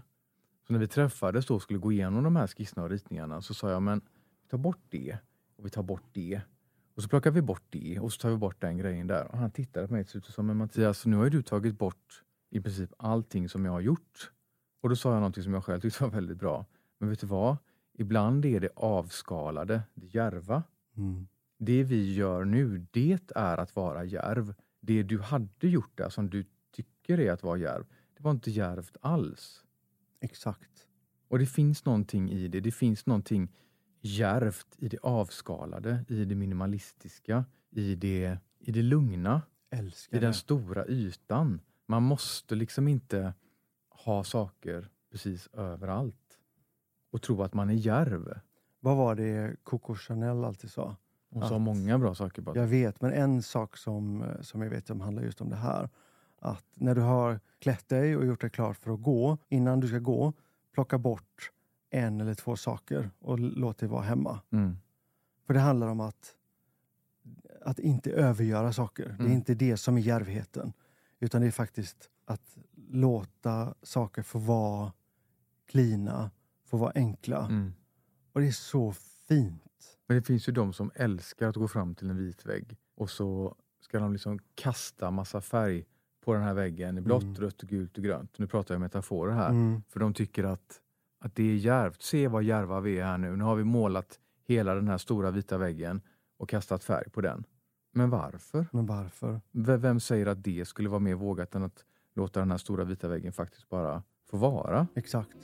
[0.67, 3.53] Så när vi träffades då och skulle gå igenom de här skisserna och ritningarna så
[3.53, 4.01] sa jag, men
[4.43, 5.17] vi tar bort det
[5.55, 6.41] och vi tar bort det.
[6.95, 9.31] Och så plockar vi bort det och så tar vi bort den grejen där.
[9.31, 12.23] Och han tittade på mig och sa, men Mattias, nu har ju du tagit bort
[12.49, 14.31] i princip allting som jag har gjort.
[14.81, 16.65] Och då sa jag någonting som jag själv tyckte var väldigt bra.
[16.97, 17.57] Men vet du vad?
[17.93, 20.63] Ibland är det avskalade, det djärva.
[20.97, 21.27] Mm.
[21.57, 24.53] Det vi gör nu, det är att vara djärv.
[24.79, 27.85] Det du hade gjort där som du tycker är att vara djärv,
[28.17, 29.64] det var inte djärvt alls.
[30.25, 30.87] Exakt.
[31.27, 32.59] Och det finns någonting i det.
[32.59, 33.51] Det finns någonting
[34.01, 40.31] djärvt i det avskalade, i det minimalistiska, i det, i det lugna, Älskar i den
[40.31, 40.37] det.
[40.37, 41.61] stora ytan.
[41.85, 43.33] Man måste liksom inte
[43.89, 46.39] ha saker precis överallt
[47.11, 48.39] och tro att man är djärv.
[48.79, 50.95] Vad var det Coco Chanel alltid sa?
[51.29, 52.41] Hon sa Att- många bra saker.
[52.41, 52.59] Bara.
[52.59, 55.89] Jag vet, men en sak som, som jag vet som handlar just om det här.
[56.45, 59.87] Att när du har klätt dig och gjort dig klart för att gå, innan du
[59.87, 60.33] ska gå,
[60.73, 61.51] plocka bort
[61.89, 64.41] en eller två saker och låt det vara hemma.
[64.51, 64.77] Mm.
[65.47, 66.35] För det handlar om att,
[67.61, 69.03] att inte övergöra saker.
[69.05, 69.31] Det är Mm.
[69.31, 70.73] inte det som är djärvheten.
[71.19, 72.57] Utan det är faktiskt att
[72.89, 74.93] låta saker få vara
[75.65, 76.31] klina,
[76.65, 77.45] få vara enkla.
[77.45, 77.73] Mm.
[78.33, 78.93] Och det är så
[79.27, 79.97] fint.
[80.07, 83.09] Men det finns ju de som älskar att gå fram till en vit vägg och
[83.09, 85.85] så ska de liksom kasta massa färg
[86.25, 87.35] på den här väggen i blått, Mm.
[87.35, 88.39] rött, gult och grönt.
[88.39, 89.49] Nu pratar jag metaforer här.
[89.49, 89.81] Mm.
[89.89, 90.81] För de tycker att,
[91.19, 92.01] att det är djärvt.
[92.01, 93.35] Se vad djärva vi är här nu.
[93.35, 96.01] Nu har vi målat hela den här stora vita väggen
[96.37, 97.43] och kastat färg på den.
[97.93, 98.65] Men varför?
[98.71, 99.41] Men varför?
[99.51, 101.85] V- Vem säger att det skulle vara mer vågat än att
[102.15, 104.87] låta den här stora vita väggen faktiskt bara få vara?
[104.95, 105.37] Exakt.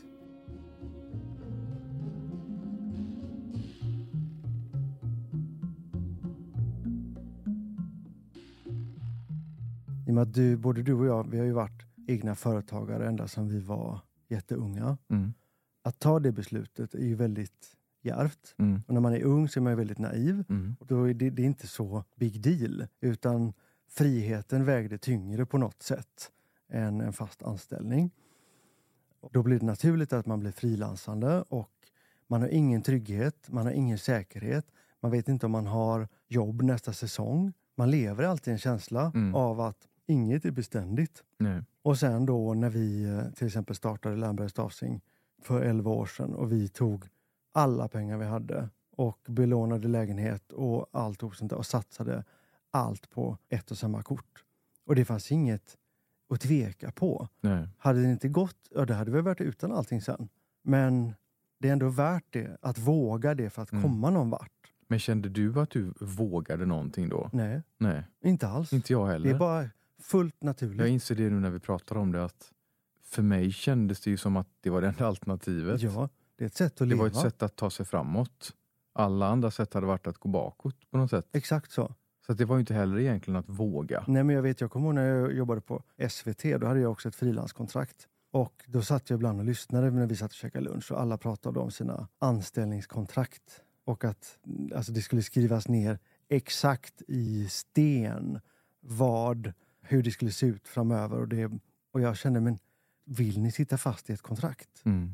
[10.12, 13.08] I och med att du, både du och jag, vi har ju varit egna företagare
[13.08, 14.97] ända sedan vi var jätteunga.
[15.10, 15.34] Mm.
[15.84, 18.56] Att ta det beslutet är ju väldigt djärvt.
[18.58, 18.82] Mm.
[18.88, 20.43] Och när man är ung så är man väldigt naiv.
[20.50, 20.76] Mm.
[20.80, 22.88] Och då är det, det är inte så big deal.
[23.02, 23.54] Utan
[23.89, 26.32] friheten vägde tyngre på något sätt
[26.69, 28.12] än en fast anställning.
[29.32, 31.71] Då blir det naturligt att man blir frilansande och
[32.28, 34.65] man har ingen trygghet, man har ingen säkerhet.
[35.00, 37.54] Man vet inte om man har jobb nästa säsong.
[37.76, 39.36] Man lever alltid i en känsla Mm.
[39.36, 41.24] av att inget är beständigt.
[41.38, 41.62] Nej.
[41.82, 45.02] Och sen då när vi eh, till exempel startade Lernberg Stavsing
[45.41, 47.06] för 11 år sedan och vi tog
[47.54, 52.24] alla pengar vi hade och belånade lägenhet och allt sånt där och satsade
[52.71, 54.43] allt på ett och samma kort.
[54.86, 55.78] Och det fanns inget
[56.30, 57.28] att tveka på.
[57.41, 57.67] Nej.
[57.78, 60.30] Hade det inte gått, ja det hade vi varit utan allting sen.
[60.63, 61.13] Men
[61.60, 63.84] det är ändå värt det, att våga det för att Mm.
[63.84, 64.52] komma någon vart.
[64.88, 67.30] Men kände du att du vågade någonting då?
[67.34, 68.74] Nej, Nej, inte alls.
[68.74, 69.34] inte jag Det heller.
[69.34, 69.69] är bara
[70.02, 70.80] fullt naturligt.
[70.80, 72.52] Jag inser det nu när vi pratar om det att
[73.04, 75.82] för mig kändes det ju som att det var det enda alternativet.
[75.82, 77.00] Ja, det är ett sätt att det leva.
[77.00, 78.54] var ett sätt att ta sig framåt.
[78.94, 81.28] Alla andra sätt hade varit att gå bakåt på något sätt.
[81.32, 81.96] Exakt så.
[82.26, 84.04] Så det var ju inte heller egentligen att våga.
[84.08, 86.92] Nej, men jag vet, jag kommer ihåg när jag jobbade på SVT, då hade jag
[86.92, 88.08] också ett frilanskontrakt.
[88.32, 91.18] Och då satt jag ibland och lyssnade när vi satt och käkade lunch och alla
[91.18, 93.62] pratade om sina anställningskontrakt.
[93.86, 94.40] Och att
[94.76, 98.40] alltså, det skulle skrivas ner exakt i sten
[98.82, 99.54] vad,
[99.91, 101.17] hur det skulle se ut framöver.
[101.19, 101.51] Och, det,
[101.91, 102.58] och jag kände, men
[103.06, 104.82] vill ni sitta fast i ett kontrakt?
[104.86, 105.12] Mm.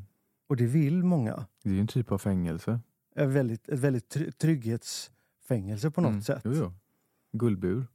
[0.48, 1.46] Och det vill många.
[1.62, 2.80] Det är ju en typ av fängelse.
[3.16, 6.22] Ett väldigt, ett väldigt try- trygghetsfängelse på något Mm.
[6.22, 6.42] sätt.
[6.44, 6.72] Jo, jo.
[7.32, 7.86] Guldbur.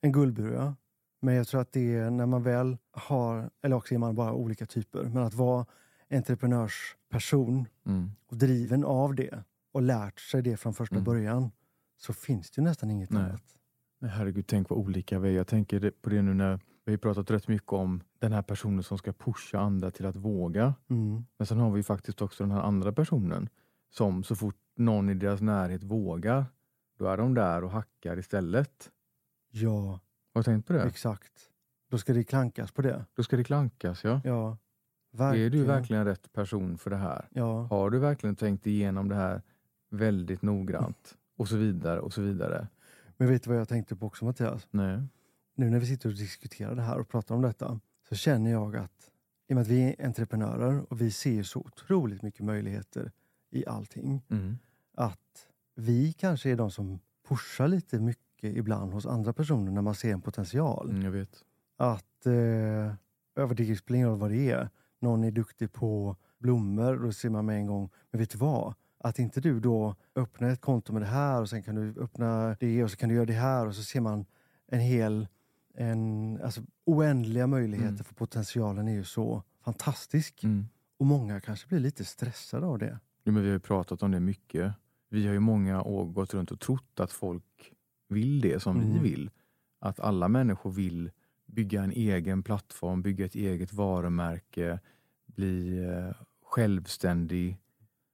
[0.00, 0.74] En guldbur, ja.
[1.20, 4.32] Men jag tror att det är när man väl har, eller också är man bara
[4.32, 5.66] olika typer, men att vara
[6.10, 8.10] entreprenörsperson Mm.
[8.26, 11.04] och driven av det och lärt sig det från första Mm.
[11.04, 11.50] början
[11.96, 13.22] så finns det ju nästan inget Nej.
[13.22, 13.42] annat.
[14.02, 15.32] Herregud, tänk vad olika vi är.
[15.32, 18.82] Jag tänker på det nu när vi har pratat rätt mycket om den här personen
[18.82, 20.74] som ska pusha andra till att våga.
[20.90, 21.24] Mm.
[21.38, 23.48] Men sen har vi faktiskt också den här andra personen
[23.90, 26.46] som så fort någon i deras närhet vågar,
[26.98, 28.90] då är de där och hackar istället.
[29.50, 30.00] Ja,
[30.34, 30.82] Har du tänkt på det?
[30.82, 31.32] exakt.
[31.90, 33.04] Då ska det klankas på det.
[33.16, 34.20] Då ska det klankas, ja.
[34.24, 34.58] Ja,
[35.12, 35.52] Är verkligen.
[35.52, 37.28] du verkligen rätt person för det här?
[37.30, 39.42] Ja, Har du verkligen tänkt igenom det här
[39.90, 41.18] väldigt noggrant?
[41.36, 42.68] Och så vidare och så vidare.
[43.22, 44.68] Men vet du vad jag tänkte på också Mattias?
[44.70, 45.02] Nej.
[45.54, 48.76] Nu när vi sitter och diskuterar det här och pratar om detta så känner jag
[48.76, 49.10] att
[49.48, 53.12] i och med att vi är entreprenörer och vi ser så otroligt mycket möjligheter
[53.50, 54.22] i allting.
[54.30, 54.58] Mm.
[54.94, 59.94] att vi kanske är de som pushar lite mycket ibland hos andra personer när man
[59.94, 60.90] ser en potential.
[60.90, 61.44] Mm, jag vet.
[61.76, 62.94] Att, eh,
[63.36, 64.70] över det spelar ingen roll vad det är.
[65.00, 68.38] Någon är duktig på blommor och då ser man med en gång, men vet du
[68.38, 68.74] vad?
[69.04, 72.56] Att inte du då öppnar ett konto med det här och sen kan du öppna
[72.60, 74.24] det och så kan du göra det här och så ser man
[74.68, 75.28] en hel,
[75.74, 78.04] en, alltså oändliga möjligheter Mm.
[78.04, 80.44] för potentialen är ju så fantastisk.
[80.44, 80.66] Mm.
[80.98, 82.98] Och många kanske blir lite stressade av det.
[83.24, 84.72] Jo, men vi har ju pratat om det mycket.
[85.08, 87.72] Vi har ju många år gått runt och trott att folk
[88.08, 89.02] vill det som vi Mm.
[89.02, 89.30] vill.
[89.78, 91.10] Att alla människor vill
[91.46, 94.80] bygga en egen plattform, bygga ett eget varumärke,
[95.26, 97.58] bli eh, självständig.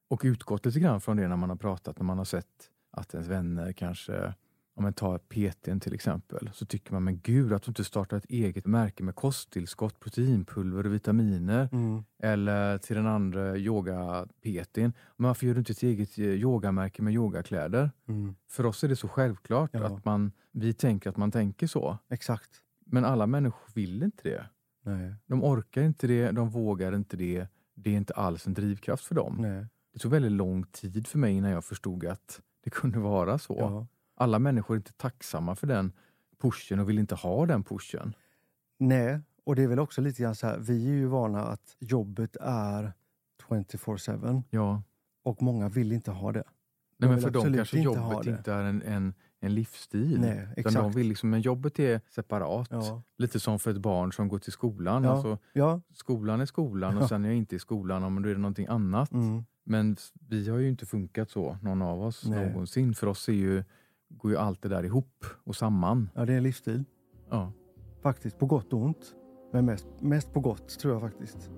[0.09, 3.13] Och utgått lite grann från det när man har pratat, när man har sett att
[3.13, 4.33] ens vänner kanske,
[4.75, 8.17] om man tar PTn till exempel, så tycker man men gud att du inte startar
[8.17, 11.69] ett eget märke med kosttillskott, proteinpulver och vitaminer.
[11.71, 12.03] Mm.
[12.23, 14.93] Eller till den andra yoga-PTn.
[15.17, 17.91] Men varför gör du inte ett eget eh, yogamärke med yogakläder?
[18.07, 18.35] Mm.
[18.49, 19.85] För oss är det så självklart Ja.
[19.85, 21.97] att man, vi tänker att man tänker så.
[22.09, 22.49] Exakt.
[22.85, 24.45] Men alla människor vill inte det.
[24.83, 25.15] Nej.
[25.25, 27.47] De orkar inte det, de vågar inte det.
[27.75, 29.35] Det är inte alls en drivkraft för dem.
[29.39, 29.65] Nej.
[29.99, 33.55] Det tog väldigt lång tid för mig innan jag förstod att det kunde vara så.
[33.59, 33.87] Ja.
[34.15, 35.91] Alla människor är inte tacksamma för den
[36.41, 38.13] pushen och vill inte ha den pushen.
[38.77, 41.75] Nej, och det är väl också lite grann så här, vi är ju vana att
[41.79, 42.93] jobbet är
[43.47, 44.83] 24-7 Ja,
[45.23, 46.43] och många vill inte ha det.
[46.97, 50.19] Nej, men för dem kanske inte jobbet inte är en, en, en livsstil.
[50.21, 50.75] Nej, exakt.
[50.75, 52.67] de vill liksom, men jobbet är separat.
[52.71, 53.01] Ja.
[53.17, 55.03] Lite som för ett barn som går till skolan.
[55.03, 55.11] Ja.
[55.11, 55.81] Alltså, Ja.
[55.93, 58.67] skolan är skolan och sen är jag inte i skolan, men då är det någonting
[58.67, 59.11] annat.
[59.11, 59.43] Mm.
[59.63, 59.95] Men
[60.29, 62.49] vi har ju inte funkat så, någon av oss, Nej.
[62.49, 62.93] någonsin.
[62.95, 63.63] För oss är ju,
[64.09, 66.09] går ju allt det där ihop och samman.
[66.15, 66.83] ja, det är en livsstil.
[67.29, 67.51] Ja.
[68.01, 69.15] Faktiskt, på gott och ont.
[69.53, 71.51] Men mest, mest på gott tror jag faktiskt.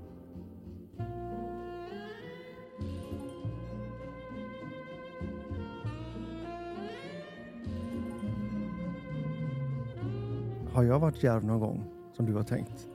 [10.74, 12.88] Har jag varit djärv någon gång som du har tänkt?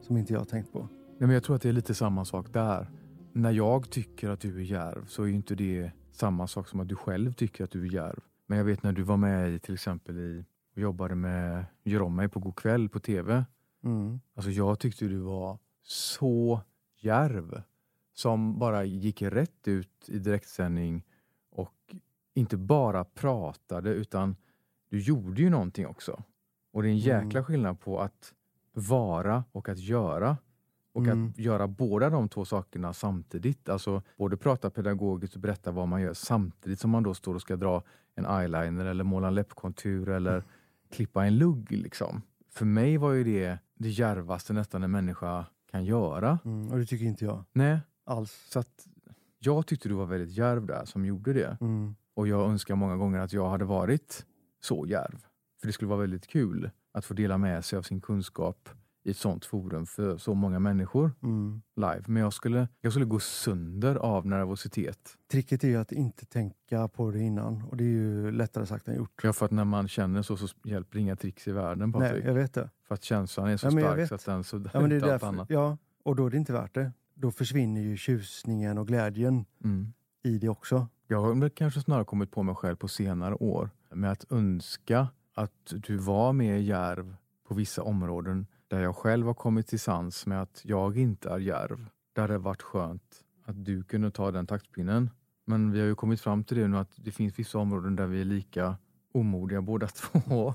[0.00, 0.78] Som inte jag har tänkt på?
[0.78, 2.90] Nej, men jag tror att det är lite samma sak där.
[3.32, 6.80] När jag tycker att du är djärv så är ju inte det samma sak som
[6.80, 8.20] att du själv tycker att du är djärv.
[8.46, 12.02] Men jag vet när du var med i till exempel i och jobbade med Gör
[12.02, 13.44] om mig på God kväll på tv.
[13.84, 14.20] Mm.
[14.34, 16.60] Alltså jag tyckte du var så
[17.00, 17.62] djärv.
[18.12, 21.04] Som bara gick rätt ut i direktsändning
[21.50, 21.94] och
[22.34, 24.36] inte bara pratade utan
[24.90, 26.22] du gjorde ju någonting också.
[26.76, 27.44] Och det är en jäkla Mm.
[27.44, 28.32] skillnad på att
[28.72, 30.36] vara och att göra.
[30.92, 31.28] Och Mm.
[31.28, 33.68] att göra båda de två sakerna samtidigt.
[33.68, 37.40] Alltså både prata pedagogiskt och berätta vad man gör samtidigt som man då står och
[37.40, 37.82] ska dra
[38.14, 40.44] en eyeliner eller måla en läppkontur eller
[40.90, 41.72] klippa en lugg.
[41.72, 42.22] Liksom.
[42.50, 46.38] För mig var ju det det djärvaste nästan en människa kan göra.
[46.44, 46.72] Mm.
[46.72, 48.46] Och det tycker inte jag Nej, alls.
[48.48, 48.86] så att
[49.38, 51.58] jag tyckte du var väldigt djärv där som gjorde det.
[51.60, 51.94] Mm.
[52.14, 54.26] Och jag önskar många gånger att jag hade varit
[54.60, 55.25] så djärv.
[55.60, 58.68] För det skulle vara väldigt kul att få dela med sig av sin kunskap
[59.04, 61.62] i ett sånt forum för så många människor Mm.
[61.76, 62.02] live.
[62.06, 64.98] Men jag skulle, jag skulle gå sönder av nervositet.
[65.30, 68.88] Tricket är ju att inte tänka på det innan och det är ju lättare sagt
[68.88, 69.20] än gjort.
[69.22, 72.24] Ja, för att när man känner så, så hjälper inga tricks i världen Nej, Patrik.
[72.24, 72.70] jag vet det.
[72.88, 75.00] För att känslan är så Ja, stark så att den suddar Ja, men det är
[75.00, 75.50] därför, annat.
[75.50, 76.92] ja, och då är det inte värt det.
[77.14, 79.92] Då försvinner ju tjusningen och glädjen Mm.
[80.24, 80.88] i det också.
[81.08, 85.72] Jag har kanske snarare kommit på mig själv på senare år med att önska att
[85.86, 87.16] du var mer djärv
[87.48, 91.38] på vissa områden där jag själv har kommit till sans med att jag inte är
[91.38, 91.86] djärv.
[92.12, 95.10] Där det varit skönt att du kunde ta den taktpinnen.
[95.44, 98.06] Men vi har ju kommit fram till det nu att det finns vissa områden där
[98.06, 98.76] vi är lika
[99.12, 99.86] omodiga båda
[100.22, 100.54] två.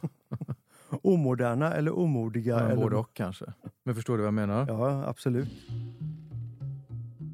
[0.90, 2.60] Omoderna eller omodiga.
[2.60, 2.76] Ja, eller...
[2.76, 3.46] både och kanske.
[3.84, 4.68] Men förstår du vad jag menar?
[4.68, 5.50] Ja, absolut.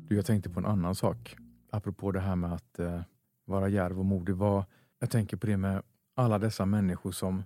[0.07, 1.35] Du, jag tänkte på en annan sak.
[1.71, 3.01] Apropå det här med att eh,
[3.45, 4.35] vara djärv och modig.
[4.35, 4.63] Vad,
[4.99, 5.81] jag tänker på det med
[6.17, 7.43] alla dessa människor som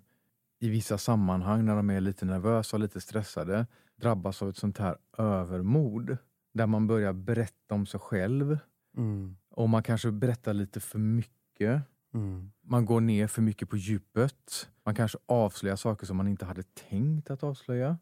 [0.60, 4.78] i vissa sammanhang när de är lite nervösa och lite stressade drabbas av ett sånt
[4.78, 6.18] här övermod.
[6.54, 8.58] Där man börjar berätta om sig själv
[8.98, 9.38] Mm.
[9.50, 11.82] och man kanske berättar lite för mycket.
[12.14, 12.52] Mm.
[12.62, 14.70] Man går ner för mycket på djupet.
[14.86, 17.98] Man kanske avslöjar saker som man inte hade tänkt att avslöja.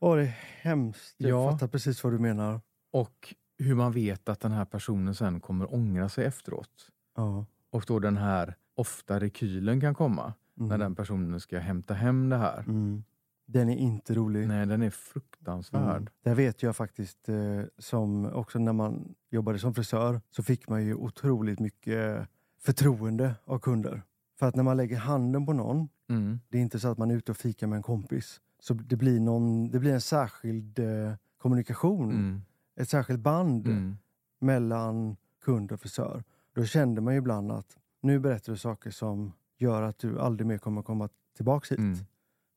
[0.00, 1.14] Åh, det är hemskt.
[1.18, 1.50] Jag Ja.
[1.50, 2.60] fattar precis vad du menar.
[2.92, 6.90] Och hur man vet att den här personen sen kommer ångra sig efteråt.
[7.16, 7.46] Ja.
[7.70, 10.68] Och då den här ofta rekylen kan komma Mm.
[10.68, 12.58] när den personen ska hämta hem det här.
[12.58, 13.04] Mm.
[13.46, 14.48] Den är inte rolig.
[14.48, 15.96] Nej, den är fruktansvärd.
[15.96, 16.08] Mm.
[16.22, 20.84] Där vet jag faktiskt, eh, som också när man jobbade som frisör, så fick man
[20.84, 22.28] ju otroligt mycket
[22.60, 24.02] förtroende av kunder.
[24.38, 26.40] För att när man lägger handen på någon, Mm.
[26.48, 28.40] det är inte så att man är ute och fikar med en kompis.
[28.60, 32.42] Så det blir, någon, det blir en särskild eh, kommunikation, Mm.
[32.76, 33.96] ett särskilt band Mm.
[34.40, 36.24] mellan kund och frisör.
[36.54, 40.46] Då kände man ju ibland att nu berättar du saker som gör att du aldrig
[40.46, 41.78] mer kommer komma tillbaks hit.
[41.78, 41.98] Mm.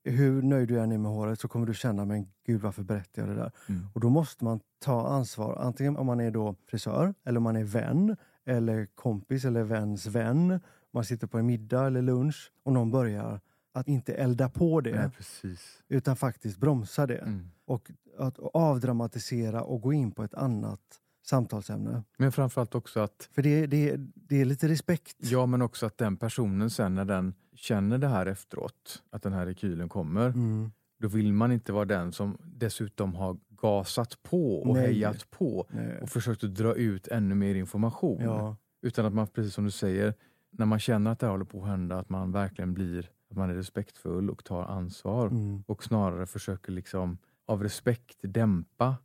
[0.04, 3.22] Hur nöjd du än är med håret så kommer du känna, men gud varför berättar
[3.22, 3.52] jag det där?
[3.70, 3.88] Mm.
[3.94, 7.56] Och då måste man ta ansvar, antingen om man är då frisör, eller om man
[7.56, 10.60] är vän, eller kompis eller väns vän.
[10.92, 15.12] Man sitter på en middag eller lunch och någon börjar att inte elda på det,
[15.44, 15.58] Nej,
[15.88, 17.18] utan faktiskt bromsa det.
[17.18, 17.50] Mm.
[17.66, 20.82] Och att avdramatisera och gå in på ett annat
[21.30, 22.04] samtalsämne.
[22.18, 25.16] Men framförallt också att, För det, det, det är lite respekt.
[25.20, 29.34] ja men också att den personen sen när den känner det här efteråt, att den
[29.34, 30.72] här rekylen kommer, Mm.
[31.00, 34.86] då vill man inte vara den som dessutom har gasat på och Nej.
[34.88, 36.02] hejat på Nej.
[36.02, 38.22] och försökt att dra ut ännu mer information.
[38.24, 38.56] Ja.
[38.82, 40.14] Utan att man, precis som du säger,
[40.52, 43.50] när man känner att det håller på att hända, att man verkligen blir, att man
[43.50, 45.28] är respektfull och tar ansvar.
[45.28, 45.64] Mm.
[45.68, 47.18] Och snarare försöker liksom
[47.48, 48.96] av respekt dämpa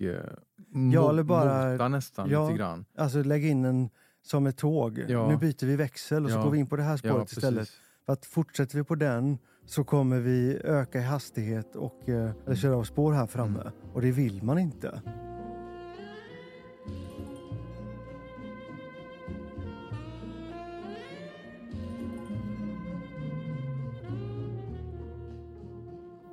[0.00, 0.14] eh,
[0.92, 2.46] Ja, eller bara- mota nästan ja.
[2.48, 2.84] lite grann.
[2.96, 3.88] Alltså lägga in en
[4.22, 5.04] som ett tåg.
[5.08, 5.28] Ja.
[5.28, 7.68] Nu byter vi växel och så går vi in på det här spåret Ja, istället.
[8.06, 12.56] För att fortsätter vi på den så kommer vi öka i hastighet och eh, eller
[12.56, 13.60] köra av spår här framme.
[13.60, 13.72] Mm.
[13.94, 15.00] Och det vill man inte.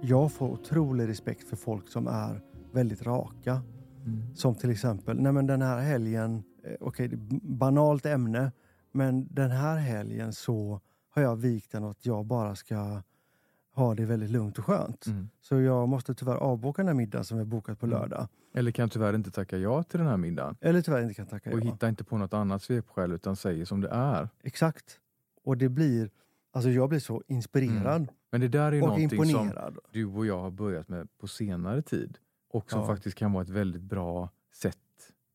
[0.01, 2.41] Jag får otrolig respekt för folk som är
[2.73, 3.61] väldigt raka.
[4.05, 4.35] Mm.
[4.35, 8.51] Som till exempel, nej men den här helgen, eh, okej, b- banalt ämne,
[8.95, 13.01] Men den här helgen så har jag vikt den att jag bara ska
[13.75, 15.05] ha det väldigt lugnt och skönt.
[15.07, 15.29] Mm.
[15.41, 17.99] Så jag måste tyvärr avboka den här middagen som är bokat på Mm.
[17.99, 18.27] lördag.
[18.53, 20.55] Eller kan tyvärr inte tacka ja till den här middagen.
[20.61, 21.63] Eller tyvärr inte kan tacka Och ja.
[21.63, 24.29] hitta inte på något annat svepskäl utan säger som det är.
[24.43, 24.99] Exakt.
[25.43, 26.09] Och det blir,
[26.51, 29.77] alltså jag blir så inspirerad Men det där är ju och någonting som imponerad.
[29.91, 32.17] du och jag har börjat med på senare tid.
[32.53, 32.87] Och som Ja.
[32.87, 34.77] faktiskt kan vara ett väldigt bra sätt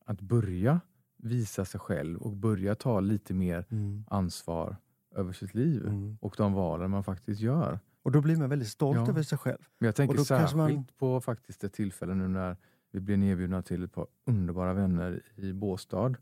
[0.04, 0.80] att börja
[1.16, 4.04] visa sig själv och börja ta lite mer Mm.
[4.08, 4.76] ansvar
[5.14, 6.18] över sitt liv Mm.
[6.20, 7.80] och de valen man faktiskt gör.
[8.02, 9.08] Och då blir man väldigt stolt Ja.
[9.08, 9.58] över sig själv.
[9.78, 12.56] Men jag tänker särskilt man- på faktiskt ett tillfälle nu när
[12.90, 16.14] vi blev nedbjudna till ett par underbara vänner i Båstad.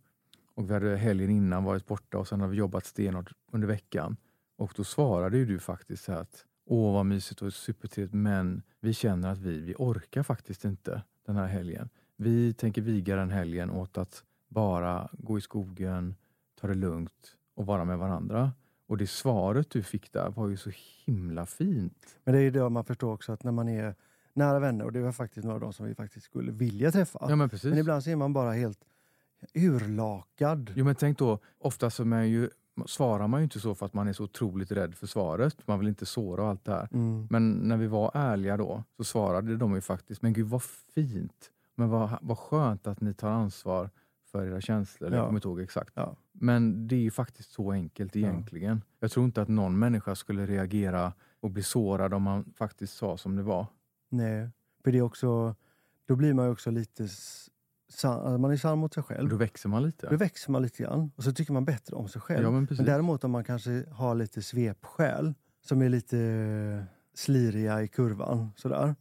[0.54, 4.16] Och vi hade helgen innan varit borta och sen har vi jobbat stenhårt under veckan.
[4.56, 8.94] Och då svarade ju du faktiskt så att åh vad mysigt och supertrevligt men vi
[8.94, 11.88] känner att vi, vi orkar faktiskt inte den här helgen.
[12.16, 16.14] Vi tänker viga den helgen åt att bara gå i skogen,
[16.60, 18.52] ta det lugnt och vara med varandra.
[18.86, 20.70] Och det svaret du fick där var ju så
[21.04, 22.18] himla fint.
[22.24, 23.94] Men det är ju det man förstår också att när man är
[24.32, 27.26] nära vänner, och det var faktiskt några av dem som vi faktiskt skulle vilja träffa.
[27.28, 27.70] Ja men precis.
[27.70, 28.78] Men ibland så är man bara helt
[29.54, 30.72] urlakad.
[30.76, 32.50] Jo men tänk då, ofta så är man ju,
[32.86, 35.66] svarar man ju inte så för att man är så otroligt rädd för svaret.
[35.66, 36.88] Man vill inte såra och allt det här.
[36.92, 37.26] Mm.
[37.30, 41.50] Men när vi var ärliga då så svarade de ju faktiskt, men gud vad fint.
[41.74, 43.90] Men vad, vad skönt att ni tar ansvar
[44.24, 45.10] för era känslor.
[45.10, 45.16] Ja.
[45.16, 45.92] Jag kommer inte ihåg exakt.
[45.94, 46.16] Ja.
[46.32, 48.82] Men det är ju faktiskt så enkelt egentligen.
[49.00, 53.16] Jag tror inte att någon människa skulle reagera och bli sårad om man faktiskt sa
[53.16, 53.66] som det var.
[54.08, 54.50] Nej,
[54.84, 55.54] för det är också,
[56.06, 57.08] då blir man ju också lite
[58.38, 59.28] man är sann mot sig själv.
[59.28, 60.08] Då växer man lite.
[60.10, 62.42] Då växer man lite grann och så tycker man bättre om sig själv.
[62.42, 62.78] Ja, men precis.
[62.78, 65.34] Men däremot om man kanske har lite svepskäl
[65.66, 68.94] som är lite sliriga i kurvan sådär.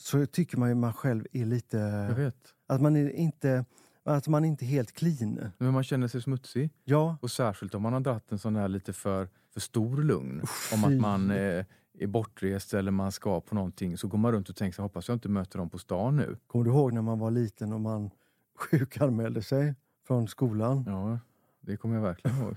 [0.00, 2.08] Så tycker man ju man själv är Jag lite...
[2.16, 2.54] vet.
[2.66, 3.64] Att man är inte,
[4.04, 5.50] att man inte är helt clean.
[5.58, 6.70] Men man känner sig smutsig.
[6.84, 10.40] Ja, Och särskilt om man har dratt en sån här lite för, för stor lugn.
[10.72, 10.94] om fy.
[10.94, 11.64] att man eh,
[11.98, 13.98] är bortrest eller man ska på någonting.
[13.98, 16.36] Så går man runt och tänker så hoppas jag inte möter dem på stan nu.
[16.46, 18.10] kommer du ihåg när man var liten och man
[18.58, 19.74] sjukanmälde sig
[20.06, 20.84] från skolan?
[20.86, 21.18] Ja,
[21.60, 22.56] det kommer jag verkligen ihåg.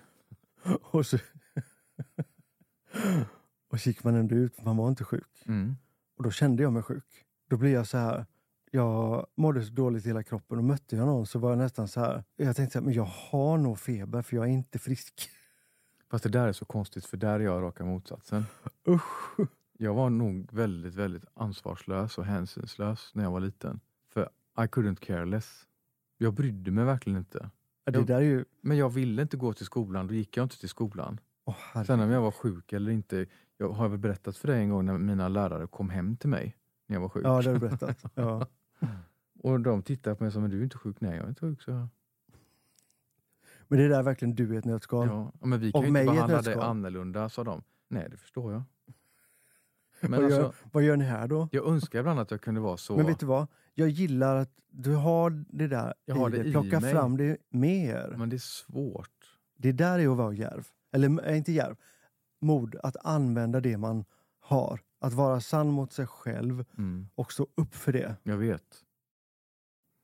[0.81, 1.17] Och så,
[3.71, 5.43] och så gick man ändå ut, för man var inte sjuk.
[5.45, 5.75] Mm.
[6.17, 7.25] Och då kände jag mig sjuk.
[7.49, 8.25] Då blev jag så här,
[8.71, 11.87] jag mådde så dåligt i hela kroppen och mötte jag någon så var jag nästan
[11.87, 14.79] så här, jag tänkte så här, men jag har nog feber för jag är inte
[14.79, 15.29] frisk.
[16.11, 18.43] Fast det där är så konstigt för där är jag raka motsatsen.
[18.87, 19.39] Usch!
[19.77, 23.79] Jag var nog väldigt, väldigt ansvarslös och hänsynslös när jag var liten.
[24.13, 24.21] För
[24.57, 25.67] I couldn't care less.
[26.17, 27.49] Jag brydde mig verkligen inte.
[27.85, 30.43] Det Jag- där är ju, Men jag ville inte gå till skolan, då gick jag
[30.45, 31.19] inte till skolan.
[31.45, 31.87] herregud.
[31.87, 33.25] Sen om jag var sjuk eller inte,
[33.57, 36.55] jag har väl berättat för dig en gång när mina lärare kom hem till mig
[36.87, 37.25] när jag var sjuk.
[37.25, 38.03] Ja, det har du berättat.
[38.15, 38.47] Ja.
[39.43, 41.01] Och de tittade på mig som, men du är inte sjuk.
[41.01, 41.61] Nej, jag är inte sjuk.
[41.61, 41.87] Så.
[43.71, 45.07] Men det där är verkligen du i ett nötskal.
[45.07, 47.63] Ja, men vi kan Och ju inte behandla dig annorlunda, sa de.
[47.87, 48.63] Nej, det förstår jag.
[50.01, 51.49] Men vad, gör, alltså, vad gör ni här då?
[51.51, 52.97] jag önskar ibland att jag kunde vara så.
[52.97, 53.47] Men vet du vad?
[53.73, 56.51] Jag gillar att du har det där Jag har i det dig.
[56.51, 56.91] Plocka mig.
[56.93, 58.15] fram det mer.
[58.17, 59.37] Men det är svårt.
[59.57, 60.67] Det där är att vara djärv.
[60.91, 61.75] Eller äh, inte djärv.
[62.41, 62.75] Mod.
[62.83, 64.05] Att använda det man
[64.39, 64.79] har.
[64.99, 68.15] Att vara sann mot sig själv Mm, och stå upp för det.
[68.23, 68.83] jag vet.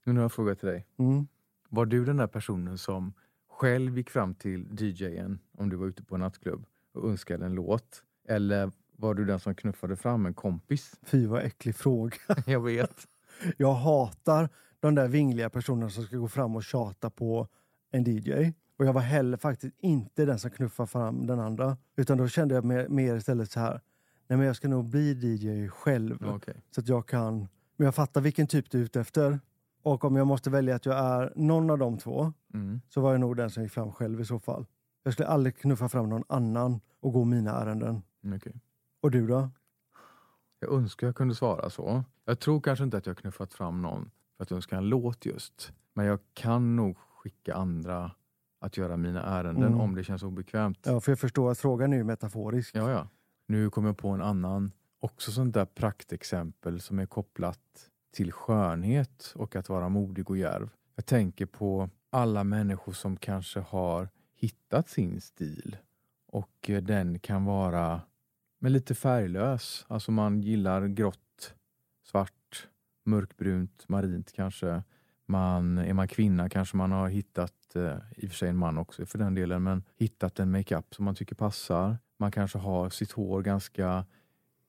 [0.05, 0.87] Nu har jag en fråga till dig.
[0.97, 1.27] Mm.
[1.69, 3.13] Var du den där personen som
[3.57, 7.53] själv gick fram till DJen om du var ute på en nattklubb och önskade en
[7.53, 8.03] låt?
[8.27, 10.99] Eller var du den som knuffade fram en kompis?
[11.03, 12.17] Fy vad äcklig fråga.
[12.45, 13.07] jag vet.
[13.57, 14.49] Jag hatar
[14.79, 17.47] de där vingliga personerna som ska gå fram och tjata på
[17.91, 18.53] en DJ.
[18.77, 21.77] Och jag var heller faktiskt inte den som knuffade fram den andra.
[21.95, 23.81] Utan då kände jag mer, mer istället så här.
[24.27, 26.17] Nej men jag ska nog bli DJ själv.
[26.25, 26.55] Okej.
[26.71, 27.47] Så att jag kan...
[27.75, 29.39] Men jag fattar vilken typ du är ute efter.
[29.87, 32.81] Och om jag måste välja att jag är någon av de två Mm.
[32.89, 34.65] så var jag nog den som gick fram själv i så fall.
[35.03, 38.01] Jag skulle aldrig knuffa fram någon annan och gå mina ärenden.
[38.23, 38.53] Mm, okej.
[39.01, 39.49] Och du då?
[40.59, 42.03] Jag önskar jag kunde svara så.
[42.25, 45.73] Jag tror kanske inte att jag knuffat fram någon för att önska en låt just.
[45.93, 48.11] Men jag kan nog skicka andra
[48.59, 49.79] att göra mina ärenden Mm.
[49.79, 50.79] om det känns obekvämt.
[50.83, 52.75] Ja, för jag förstår att frågan är ju metaforisk.
[52.75, 53.07] Ja, ja.
[53.47, 57.59] Nu kommer jag på en annan, också sånt där praktexempel som är kopplat
[58.17, 60.69] till skönhet och att vara modig och djärv.
[60.95, 65.77] Jag tänker på alla människor som kanske har hittat sin stil
[66.27, 68.01] och den kan vara
[68.59, 69.85] men lite färglös.
[69.87, 71.53] Alltså man gillar grått,
[72.03, 72.67] svart,
[73.05, 74.83] mörkbrunt, marint kanske.
[75.25, 78.77] Man, är man kvinna kanske man har hittat, eh, i och för sig en man
[78.77, 81.97] också för den delen, men hittat en makeup som man tycker passar.
[82.19, 84.05] Man kanske har sitt hår ganska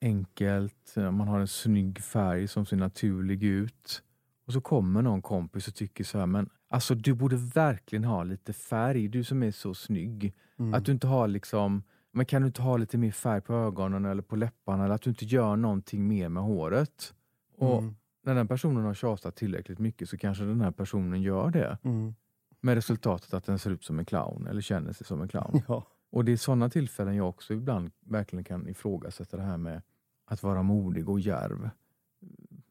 [0.01, 4.03] enkelt, eh, man har en snygg färg som ser naturlig ut.
[4.47, 8.23] Och så kommer någon kompis och tycker så här, men alltså du borde verkligen ha
[8.23, 10.33] lite färg, du som är så snygg.
[10.59, 10.73] Mm.
[10.73, 14.05] Att du inte har liksom, men kan du inte ha lite mer färg på ögonen
[14.05, 17.13] eller på läpparna eller att du inte gör någonting mer med håret.
[17.57, 17.95] Och Mm.
[18.23, 21.77] när den personen har tjatat tillräckligt mycket så kanske den här personen gör det.
[21.83, 22.13] Mm.
[22.61, 25.61] Med resultatet att den ser ut som en clown eller känner sig som en clown.
[25.67, 25.87] Ja.
[26.11, 29.81] Och det är sådana tillfällen jag också ibland verkligen kan ifrågasätta det här med
[30.29, 31.69] att vara modig och djärv.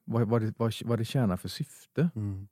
[0.05, 2.11] Vad, vad, det, vad, vad det tjänar för syfte.
[2.15, 2.49] Mm.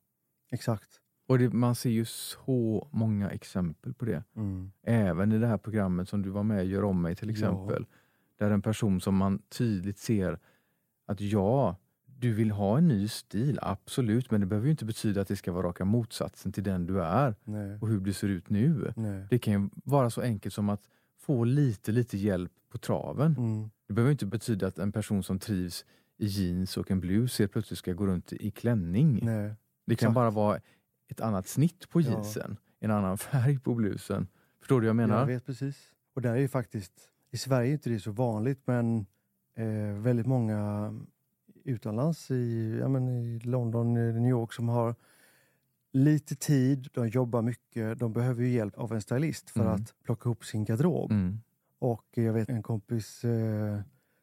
[0.51, 1.01] Exakt.
[1.29, 4.25] Och det, man ser ju så många exempel på det.
[4.37, 4.73] Mm.
[4.83, 7.33] Även i det här programmet som du var med i, Gör om mig till Ja.
[7.33, 7.87] exempel.
[8.39, 10.39] Där en person som man tydligt ser
[11.07, 11.77] att ja,
[12.07, 15.37] du vill ha en ny stil, absolut, men det behöver ju inte betyda att det
[15.37, 17.79] ska vara raka motsatsen till den du är Nej.
[17.81, 18.93] och hur du ser ut nu.
[18.97, 19.27] Nej.
[19.31, 20.83] Det kan ju vara så enkelt som att
[21.19, 23.35] få lite, lite hjälp på traven.
[23.39, 23.71] Mm.
[23.87, 25.85] Det behöver inte betyda att en person som trivs
[26.19, 29.21] i jeans och en blus helt plötsligt ska gå runt i klänning.
[29.23, 29.43] Nej.
[29.87, 30.15] det kan exakt.
[30.15, 30.61] bara vara
[31.09, 32.11] ett annat snitt på Ja.
[32.11, 34.29] jeansen, en annan färg på blusen.
[34.59, 35.19] Förstår du vad jag menar?
[35.19, 35.79] Jag vet precis.
[36.15, 36.93] Och där är ju faktiskt,
[37.31, 39.07] i Sverige är inte det så vanligt men
[39.55, 40.93] eh, väldigt många
[41.65, 44.95] utomlands i, ja, men i London, i New York som har
[45.93, 49.73] lite tid, de jobbar mycket, de behöver ju hjälp av en stylist för Mm.
[49.73, 51.11] att plocka ihop sin garderob.
[51.13, 51.41] Mm.
[51.87, 53.81] Och jag vet en kompis eh,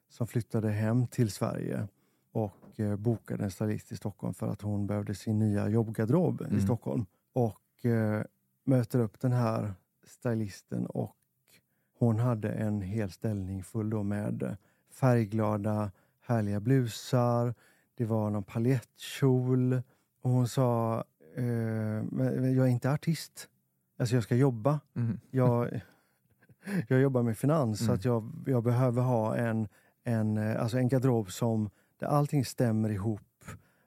[0.10, 1.88] som flyttade hem till Sverige
[2.32, 6.46] och eh, bokade en stylist i Stockholm för att hon behövde sin nya jobbgarderob i
[6.46, 6.62] Mm.
[6.62, 7.06] Stockholm.
[7.34, 8.24] Och eh,
[8.64, 9.74] möter upp den här
[10.08, 11.16] stylisten och
[12.00, 14.58] hon hade en hel ställning full med
[14.92, 15.92] färgglada,
[16.22, 17.54] härliga blusar.
[17.96, 19.74] Det var någon paljettkjol.
[20.22, 21.04] Och hon sa,
[21.36, 21.44] eh,
[22.56, 23.50] jag är inte artist.
[23.98, 25.20] Alltså jag ska jobba Mm.
[25.32, 25.82] jag,
[26.88, 27.96] jag jobbar med finans så Mm.
[27.96, 29.68] att jag, jag behöver ha en,
[30.04, 33.22] en, eh, alltså en garderob som där allting stämmer ihop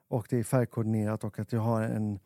[0.07, 2.19] och det är färgkoordinerat och att jag har en,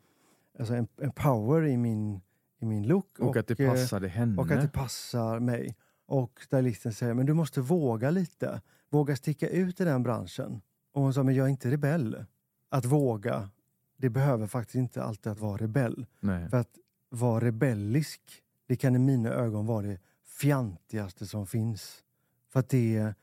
[0.58, 2.20] alltså en, en power i min,
[2.60, 3.18] i min look.
[3.18, 4.42] Och, att det eh, passade henne.
[4.42, 5.76] och att det passar mig.
[6.06, 8.60] Och stylisten säger, men du måste våga lite.
[8.90, 10.60] Våga sticka ut i den branschen.
[10.92, 12.24] Och hon sa, men jag är inte rebell.
[12.68, 13.50] Att våga,
[13.96, 16.06] det behöver faktiskt inte alltid att vara rebell.
[16.20, 16.48] Nej.
[16.48, 16.70] För att
[17.08, 18.20] vara rebellisk,
[18.66, 19.98] det kan i mina ögon vara det
[20.42, 22.04] fjantigaste som finns.
[22.48, 23.14] För att det,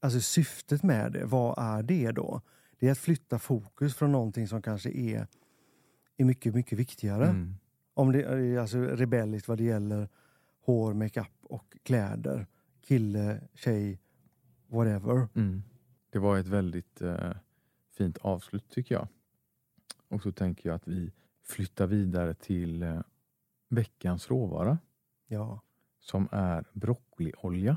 [0.00, 2.40] alltså syftet med det, vad är det då?
[2.78, 5.26] Det är att flytta fokus från någonting som kanske är,
[6.16, 7.24] är mycket, mycket viktigare.
[7.26, 7.54] Mm.
[7.94, 10.08] Om det är alltså rebelliskt vad det gäller
[10.60, 12.46] hår, makeup och kläder.
[12.82, 14.00] Kille, tjej,
[14.66, 15.28] whatever.
[15.34, 15.62] Mm.
[16.10, 17.32] Det var ett väldigt eh,
[17.96, 19.08] fint avslut tycker jag.
[20.08, 21.12] Och så tänker jag att vi
[21.42, 23.00] flyttar vidare till eh,
[23.68, 24.78] veckans råvara
[25.26, 25.60] Ja
[26.06, 27.76] som är broccoliolja.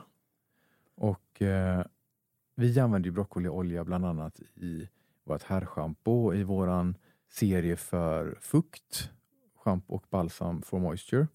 [0.96, 1.86] Och eh,
[2.56, 4.90] vi använder ju broccoliolja bland annat i
[5.24, 6.98] vårt herrschampo i våran
[7.30, 9.12] serie för fukt,
[9.56, 11.28] schampo och balsam for moisture.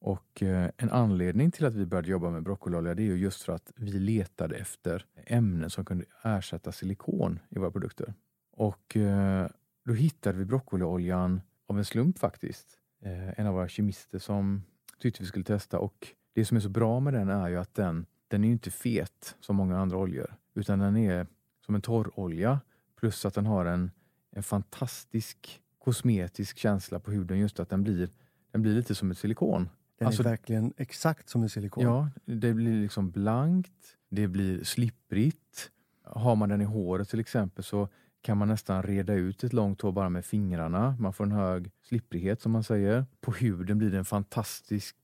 [0.00, 3.42] Och eh, en anledning till att vi började jobba med broccoliolja det är ju just
[3.42, 8.14] för att vi letade efter ämnen som kunde ersätta silikon i våra produkter.
[8.52, 9.48] Och eh,
[9.84, 12.78] då hittade vi broccolioljan av en slump faktiskt.
[13.02, 14.62] Eh, en av våra kemister som
[14.98, 17.74] tyckte vi skulle testa och det som är så bra med den är ju att
[17.74, 21.26] den, den är inte fet som många andra oljor utan den är
[21.66, 22.60] som en torrolja
[23.00, 23.90] plus att den har en,
[24.30, 28.08] en fantastisk kosmetisk känsla på huden just att den blir,
[28.52, 29.68] den blir lite som ett silikon.
[29.98, 31.84] Den Alltså- är verkligen exakt som en silikon.
[31.84, 35.70] Ja, det blir liksom blankt, det blir slipprigt.
[36.02, 37.88] Har man den i håret till exempel så
[38.22, 40.96] kan man nästan reda ut ett långt hår bara med fingrarna.
[40.98, 43.06] Man får en hög slipprighet som man säger.
[43.20, 44.96] På huden blir det en fantastisk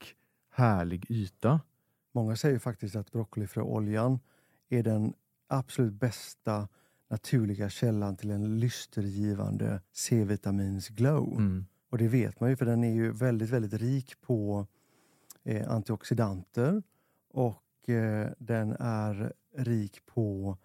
[0.51, 1.61] härlig yta.
[2.13, 4.19] Många säger faktiskt att broccolifröoljan
[4.69, 5.15] är den
[5.47, 6.69] absolut bästa
[7.09, 11.33] naturliga källan till en lystergivande C-vitamins glow.
[11.33, 11.67] Mm.
[11.91, 14.67] Och det vet man ju för den är ju väldigt, väldigt rik på
[15.45, 16.83] eh, antioxidanter
[17.29, 20.57] och eh, den är rik på,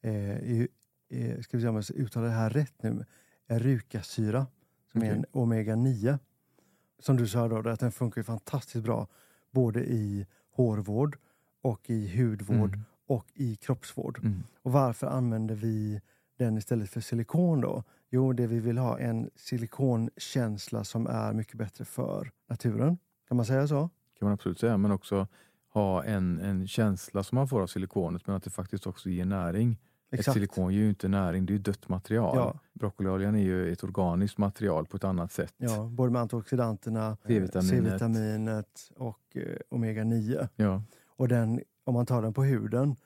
[0.00, 0.60] eh,
[1.08, 3.04] eh, ska vi se om jag uttalar det här rätt nu,
[3.46, 4.46] erukasyra
[4.92, 5.18] som är Okej.
[5.18, 6.18] en omega-9.
[6.98, 9.08] Som du sa då, att den funkar ju fantastiskt bra
[9.58, 11.18] både i hårvård
[11.62, 12.84] och i hudvård Mm.
[13.06, 14.18] och i kroppsvård.
[14.18, 14.42] Mm.
[14.62, 16.00] Och varför använder vi
[16.38, 17.82] den istället för silikon då?
[18.10, 22.98] Jo, det vi vill ha en silikonkänsla som är mycket bättre för naturen.
[23.28, 23.90] Kan man säga så?
[24.18, 25.26] kan man absolut säga, men också
[25.72, 29.24] ha en, en känsla som man får av silikonet men att det faktiskt också ger
[29.24, 29.76] näring.
[30.10, 32.36] Ett silikon ger ju inte näring, det är ju dött material.
[32.36, 32.58] Ja.
[32.72, 35.54] Broccolioljan är ju ett organiskt material på ett annat sätt.
[35.56, 38.90] Ja, både med antioxidanterna, C-vitaminet.
[38.96, 40.48] Och eh, omega-9.
[40.56, 40.82] Ja.
[41.06, 42.96] Och den, om man tar den på huden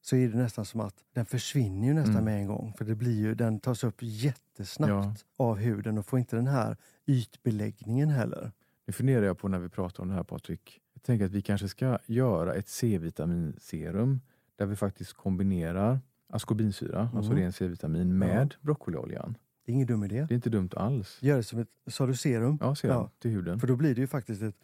[0.00, 2.24] så är det nästan som att den försvinner ju nästan Mm.
[2.24, 2.74] med en gång.
[2.78, 6.76] För det blir ju, den tas upp jättesnabbt av huden och får inte den här
[7.06, 8.52] ytbeläggningen heller.
[8.86, 10.80] Nu funderar jag på när vi pratar om det här Patrik.
[10.94, 14.20] Jag tänker att vi kanske ska göra ett C-vitaminserum
[14.56, 16.00] där vi faktiskt kombinerar
[16.32, 17.42] askorbinsyra, alltså Mm.
[17.42, 19.36] ren C-vitamin, med broccolioljan.
[19.64, 20.26] Det är ingen dum idé.
[20.28, 21.18] Det är inte dumt alls.
[21.22, 22.58] Gör det som ett, sa du serum?
[22.60, 23.10] Ja, serum Ja.
[23.18, 23.60] till huden.
[23.60, 24.54] För då blir det ju faktiskt ett,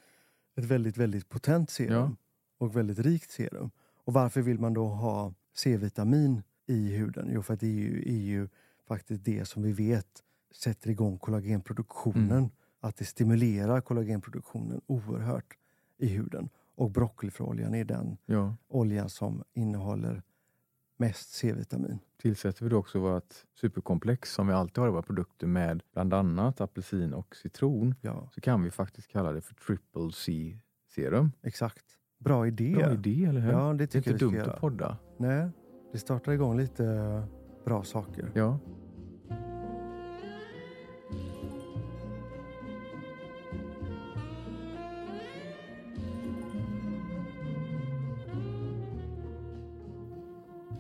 [0.57, 1.93] ett väldigt, väldigt potent serum.
[1.93, 2.11] Ja.
[2.59, 3.71] Och väldigt rikt serum.
[4.05, 7.29] Och varför vill man då ha C-vitamin i huden?
[7.33, 8.49] Jo, för att det är ju, är ju
[8.89, 10.23] faktiskt det som vi vet
[10.55, 12.31] sätter igång kollagenproduktionen.
[12.39, 12.51] Mm.
[12.81, 15.57] Att det stimulerar kollagenproduktionen oerhört
[15.99, 16.49] i huden.
[16.75, 18.55] Och broccolifröoljan är den Ja.
[18.69, 20.23] oljan som innehåller
[20.99, 21.99] mest C-vitamin.
[22.23, 26.15] Tillsätter vi då också vårt superkomplex som vi alltid har i våra produkter med bland
[26.15, 31.33] annat apelsin och citron Ja, så kan vi faktiskt kalla det för triple C-serum.
[31.43, 31.85] exakt.
[32.19, 32.75] Bra idé.
[32.75, 33.53] Bra idé, eller hur?
[33.53, 34.97] Ja, det det är tycker inte dumt att podda.
[35.17, 35.49] Nej,
[35.93, 37.23] det startar igång lite
[37.65, 38.31] bra saker.
[38.35, 38.59] Ja.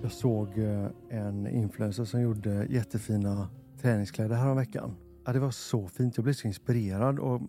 [0.08, 3.48] Jag såg eh, en influencer som gjorde jättefina
[3.80, 4.96] träningskläder häromveckan.
[5.24, 6.16] Ja, det var så fint.
[6.16, 7.18] Jag blev så inspirerad.
[7.18, 7.40] Och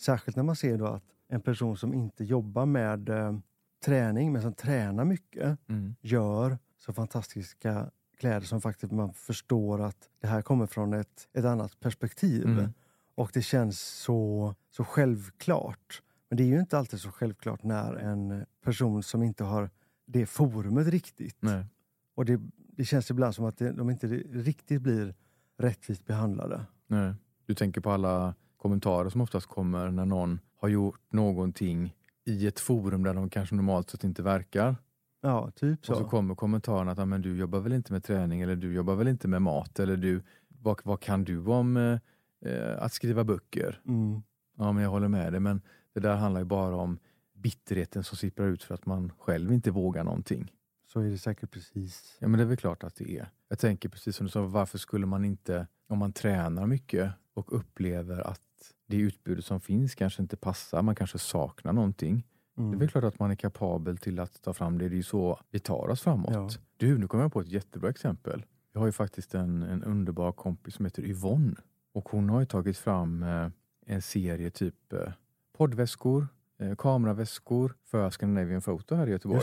[0.00, 3.38] särskilt när man ser då att en person som inte jobbar med eh,
[3.84, 5.94] träning, men som tränar mycket, Mm.
[6.00, 11.44] gör så fantastiska kläder som faktiskt man förstår att det här kommer från ett, ett
[11.44, 12.44] annat perspektiv.
[12.46, 12.72] Mm.
[13.14, 16.02] Och det känns så, så självklart.
[16.28, 19.70] Men det är ju inte alltid så självklart när en person som inte har
[20.06, 21.64] det forumet riktigt Nej.
[22.14, 25.14] Och det, det känns ibland som att det, de inte riktigt blir
[25.58, 26.66] rättvist behandlade.
[26.86, 27.14] Nej.
[27.46, 31.94] Du tänker på alla kommentarer som oftast kommer när någon har gjort någonting
[32.24, 34.76] i ett forum där de kanske normalt sett inte verkar.
[35.20, 35.92] Ja, typ så.
[35.92, 38.72] Och så kommer kommentaren att "Ja, men du jobbar väl inte med träning eller du
[38.74, 41.98] jobbar väl inte med mat eller du, vad, vad kan du om eh,
[42.50, 43.80] eh, att skriva böcker?
[43.86, 44.22] mm,
[44.56, 45.62] Ja, men jag håller med dig, men
[45.94, 46.98] det där handlar ju bara om
[47.34, 50.52] bitterheten som sipprar ut för att man själv inte vågar någonting.
[50.94, 52.16] Så är det säkert precis.
[52.18, 53.28] Ja, men det är väl klart att det är.
[53.48, 57.52] Jag tänker precis som du sa, varför skulle man inte, om man tränar mycket och
[57.58, 58.40] upplever att
[58.86, 62.26] det utbudet som finns kanske inte passar, man kanske saknar någonting.
[62.54, 62.78] Det är Mm.
[62.78, 64.88] väl klart att man är kapabel till att ta fram det.
[64.88, 66.30] Det är ju så vi tar oss framåt.
[66.34, 66.48] Ja.
[66.76, 68.44] Du, nu kommer jag på ett jättebra exempel.
[68.72, 71.54] Jag har ju faktiskt en, en underbar kompis som heter Yvonne.
[71.92, 73.48] Och hon har ju tagit fram eh,
[73.86, 75.12] en serie typ eh,
[75.56, 76.28] poddväskor,
[76.58, 79.40] eh, kameraväskor för Scandinavian Photo här i Göteborg.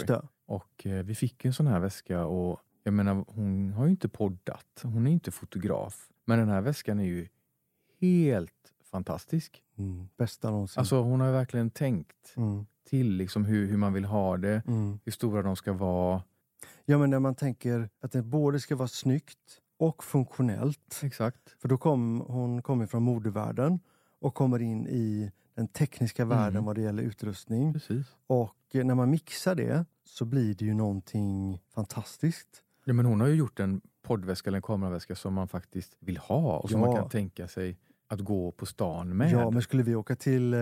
[0.51, 4.09] Och eh, vi fick en sån här väska och jag menar hon har ju inte
[4.09, 6.09] poddat, hon är inte fotograf.
[6.25, 7.27] Men den här väskan är ju
[7.99, 9.63] helt fantastisk.
[9.77, 10.07] Mm.
[10.17, 10.79] Bästa någonsin.
[10.79, 12.65] Alltså hon har verkligen tänkt mm.
[12.89, 14.99] till liksom hur, hur man vill ha det, Mm.
[15.05, 16.23] hur stora de ska vara.
[16.85, 21.01] Ja, men när man tänker att det både ska vara snyggt och funktionellt.
[21.03, 21.55] Exakt.
[21.59, 23.79] För då kom hon kommer från modevärlden
[24.19, 25.31] och kommer in i
[25.61, 26.65] den tekniska världen Mm.
[26.65, 27.73] vad det gäller utrustning.
[27.73, 28.05] Precis.
[28.27, 32.63] Och eh, när man mixar det så blir det ju någonting fantastiskt.
[32.85, 36.17] Ja, men hon har ju gjort en poddväska eller en kameraväska som man faktiskt vill
[36.17, 36.87] ha och som Ja.
[36.87, 39.31] man kan tänka sig att gå på stan med.
[39.31, 40.59] Ja, men skulle vi åka till eh,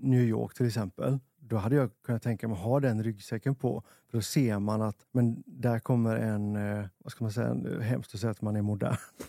[0.00, 3.82] New York till exempel, då hade jag kunnat tänka mig att ha den ryggsäcken på.
[4.10, 7.80] För då ser man att men där kommer en, eh, vad ska man säga, en-
[7.82, 8.96] hemskt att säga att man är modern.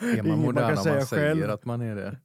[0.00, 1.50] är man man modern kan om man säga säger själv.
[1.50, 2.18] att man är det?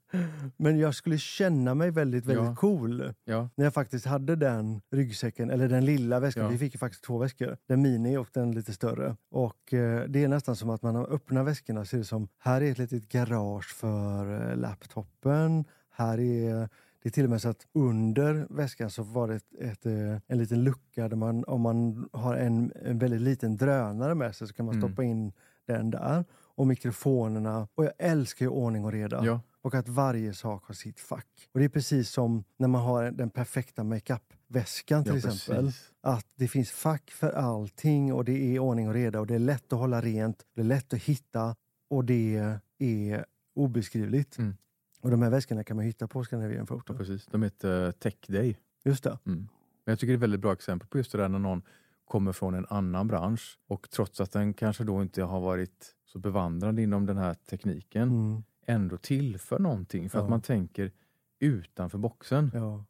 [0.57, 2.55] Men jag skulle känna mig väldigt, väldigt Ja.
[2.55, 6.43] cool Ja, när jag faktiskt hade den ryggsäcken, eller den lilla väskan.
[6.43, 6.49] Ja.
[6.49, 7.57] Vi fick ju faktiskt två väskor.
[7.67, 9.15] Den mini och den lite större.
[9.31, 12.61] Och eh, det är nästan som att man har öppnat väskorna ser det som, här
[12.61, 15.65] är ett litet garage för eh, laptopen.
[15.91, 16.69] Här är
[17.03, 20.17] det är till och med så att under väskan så var det ett, ett, eh,
[20.27, 24.47] en liten lucka där man, om man har en, en väldigt liten drönare med sig
[24.47, 24.87] så kan man Mm.
[24.89, 25.31] stoppa in
[25.67, 26.25] den där.
[26.35, 27.67] Och mikrofonerna.
[27.75, 29.41] Och jag älskar ju ordning och reda ja.
[29.61, 31.49] och att varje sak har sitt fack.
[31.51, 35.65] Och Det är precis som när man har den perfekta makeup-väskan till ja exempel.
[35.65, 35.91] precis.
[36.01, 39.39] Att det finns fack för allting och det är ordning och reda och det är
[39.39, 41.55] lätt att hålla rent, det är lätt att hitta
[41.89, 43.25] och det är
[43.55, 44.37] obeskrivligt.
[44.37, 44.55] Mm.
[45.01, 46.97] Och de här väskorna kan man hitta på Scandinavian Ja, Photo.
[46.97, 47.25] precis.
[47.25, 48.57] De heter Tech Day.
[48.83, 49.17] Just det.
[49.25, 49.39] Mm.
[49.85, 51.61] Men jag tycker det är ett väldigt bra exempel på just det där när någon
[52.05, 56.19] kommer från en annan bransch och trots att den kanske då inte har varit så
[56.19, 58.43] bevandrad inom den här tekniken Mm.
[58.65, 60.23] ändå tillför någonting för Ja.
[60.23, 60.91] att man tänker
[61.39, 62.51] utanför boxen.
[62.53, 62.85] Ja.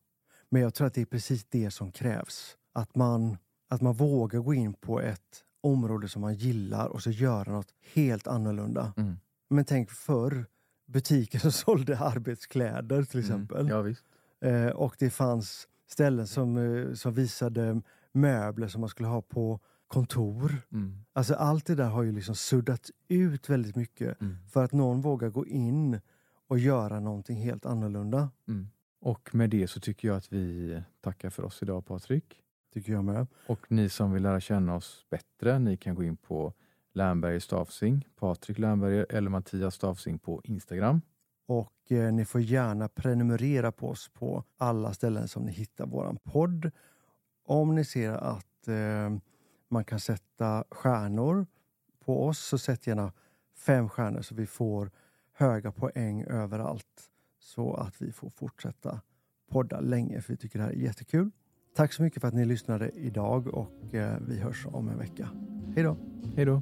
[0.49, 2.57] Men jag tror att det är precis det som krävs.
[2.74, 3.38] Att man,
[3.70, 7.74] att man vågar gå in på ett område som man gillar och så göra något
[7.93, 8.93] helt annorlunda.
[8.97, 9.20] Mm.
[9.49, 10.45] Men tänk förr,
[10.90, 13.70] butiker som sålde arbetskläder till exempel.
[13.72, 13.96] Mm.
[14.40, 14.48] Ja.
[14.50, 17.82] Eh, och det fanns ställen som, eh, som visade
[18.12, 20.56] möbler som man skulle ha på, kontor.
[20.72, 21.06] Mm.
[21.14, 24.38] Alltså allt det där har ju liksom suddats ut väldigt mycket Mm.
[24.50, 26.00] för att någon vågar gå in
[26.48, 28.30] och göra någonting helt annorlunda.
[28.48, 28.68] Mm.
[29.02, 32.42] Och med det så tycker jag att vi tackar för oss idag Patrik.
[32.74, 33.28] Tycker jag med.
[33.48, 36.54] Och ni som vill lära känna oss bättre, ni kan gå in på
[36.94, 41.02] Lernberger Stavsing, Patrik Lernberger eller Mattias Stavsing på Instagram.
[41.48, 46.18] Och eh, ni får gärna prenumerera på oss på alla ställen som ni hittar våran
[46.24, 46.72] podd.
[47.46, 49.20] Om ni ser att eh,
[49.70, 51.48] man kan sätta stjärnor
[52.06, 53.14] på oss så sätt gärna
[53.56, 54.92] fem stjärnor så vi får
[55.34, 57.10] höga poäng överallt
[57.40, 59.02] så att vi får fortsätta
[59.50, 61.32] podda länge för vi tycker det här är jättekul.
[61.76, 65.30] Tack så mycket för att ni lyssnade idag och eh, vi hörs om en vecka.
[65.76, 65.98] Hej då!
[66.36, 66.62] Hej då!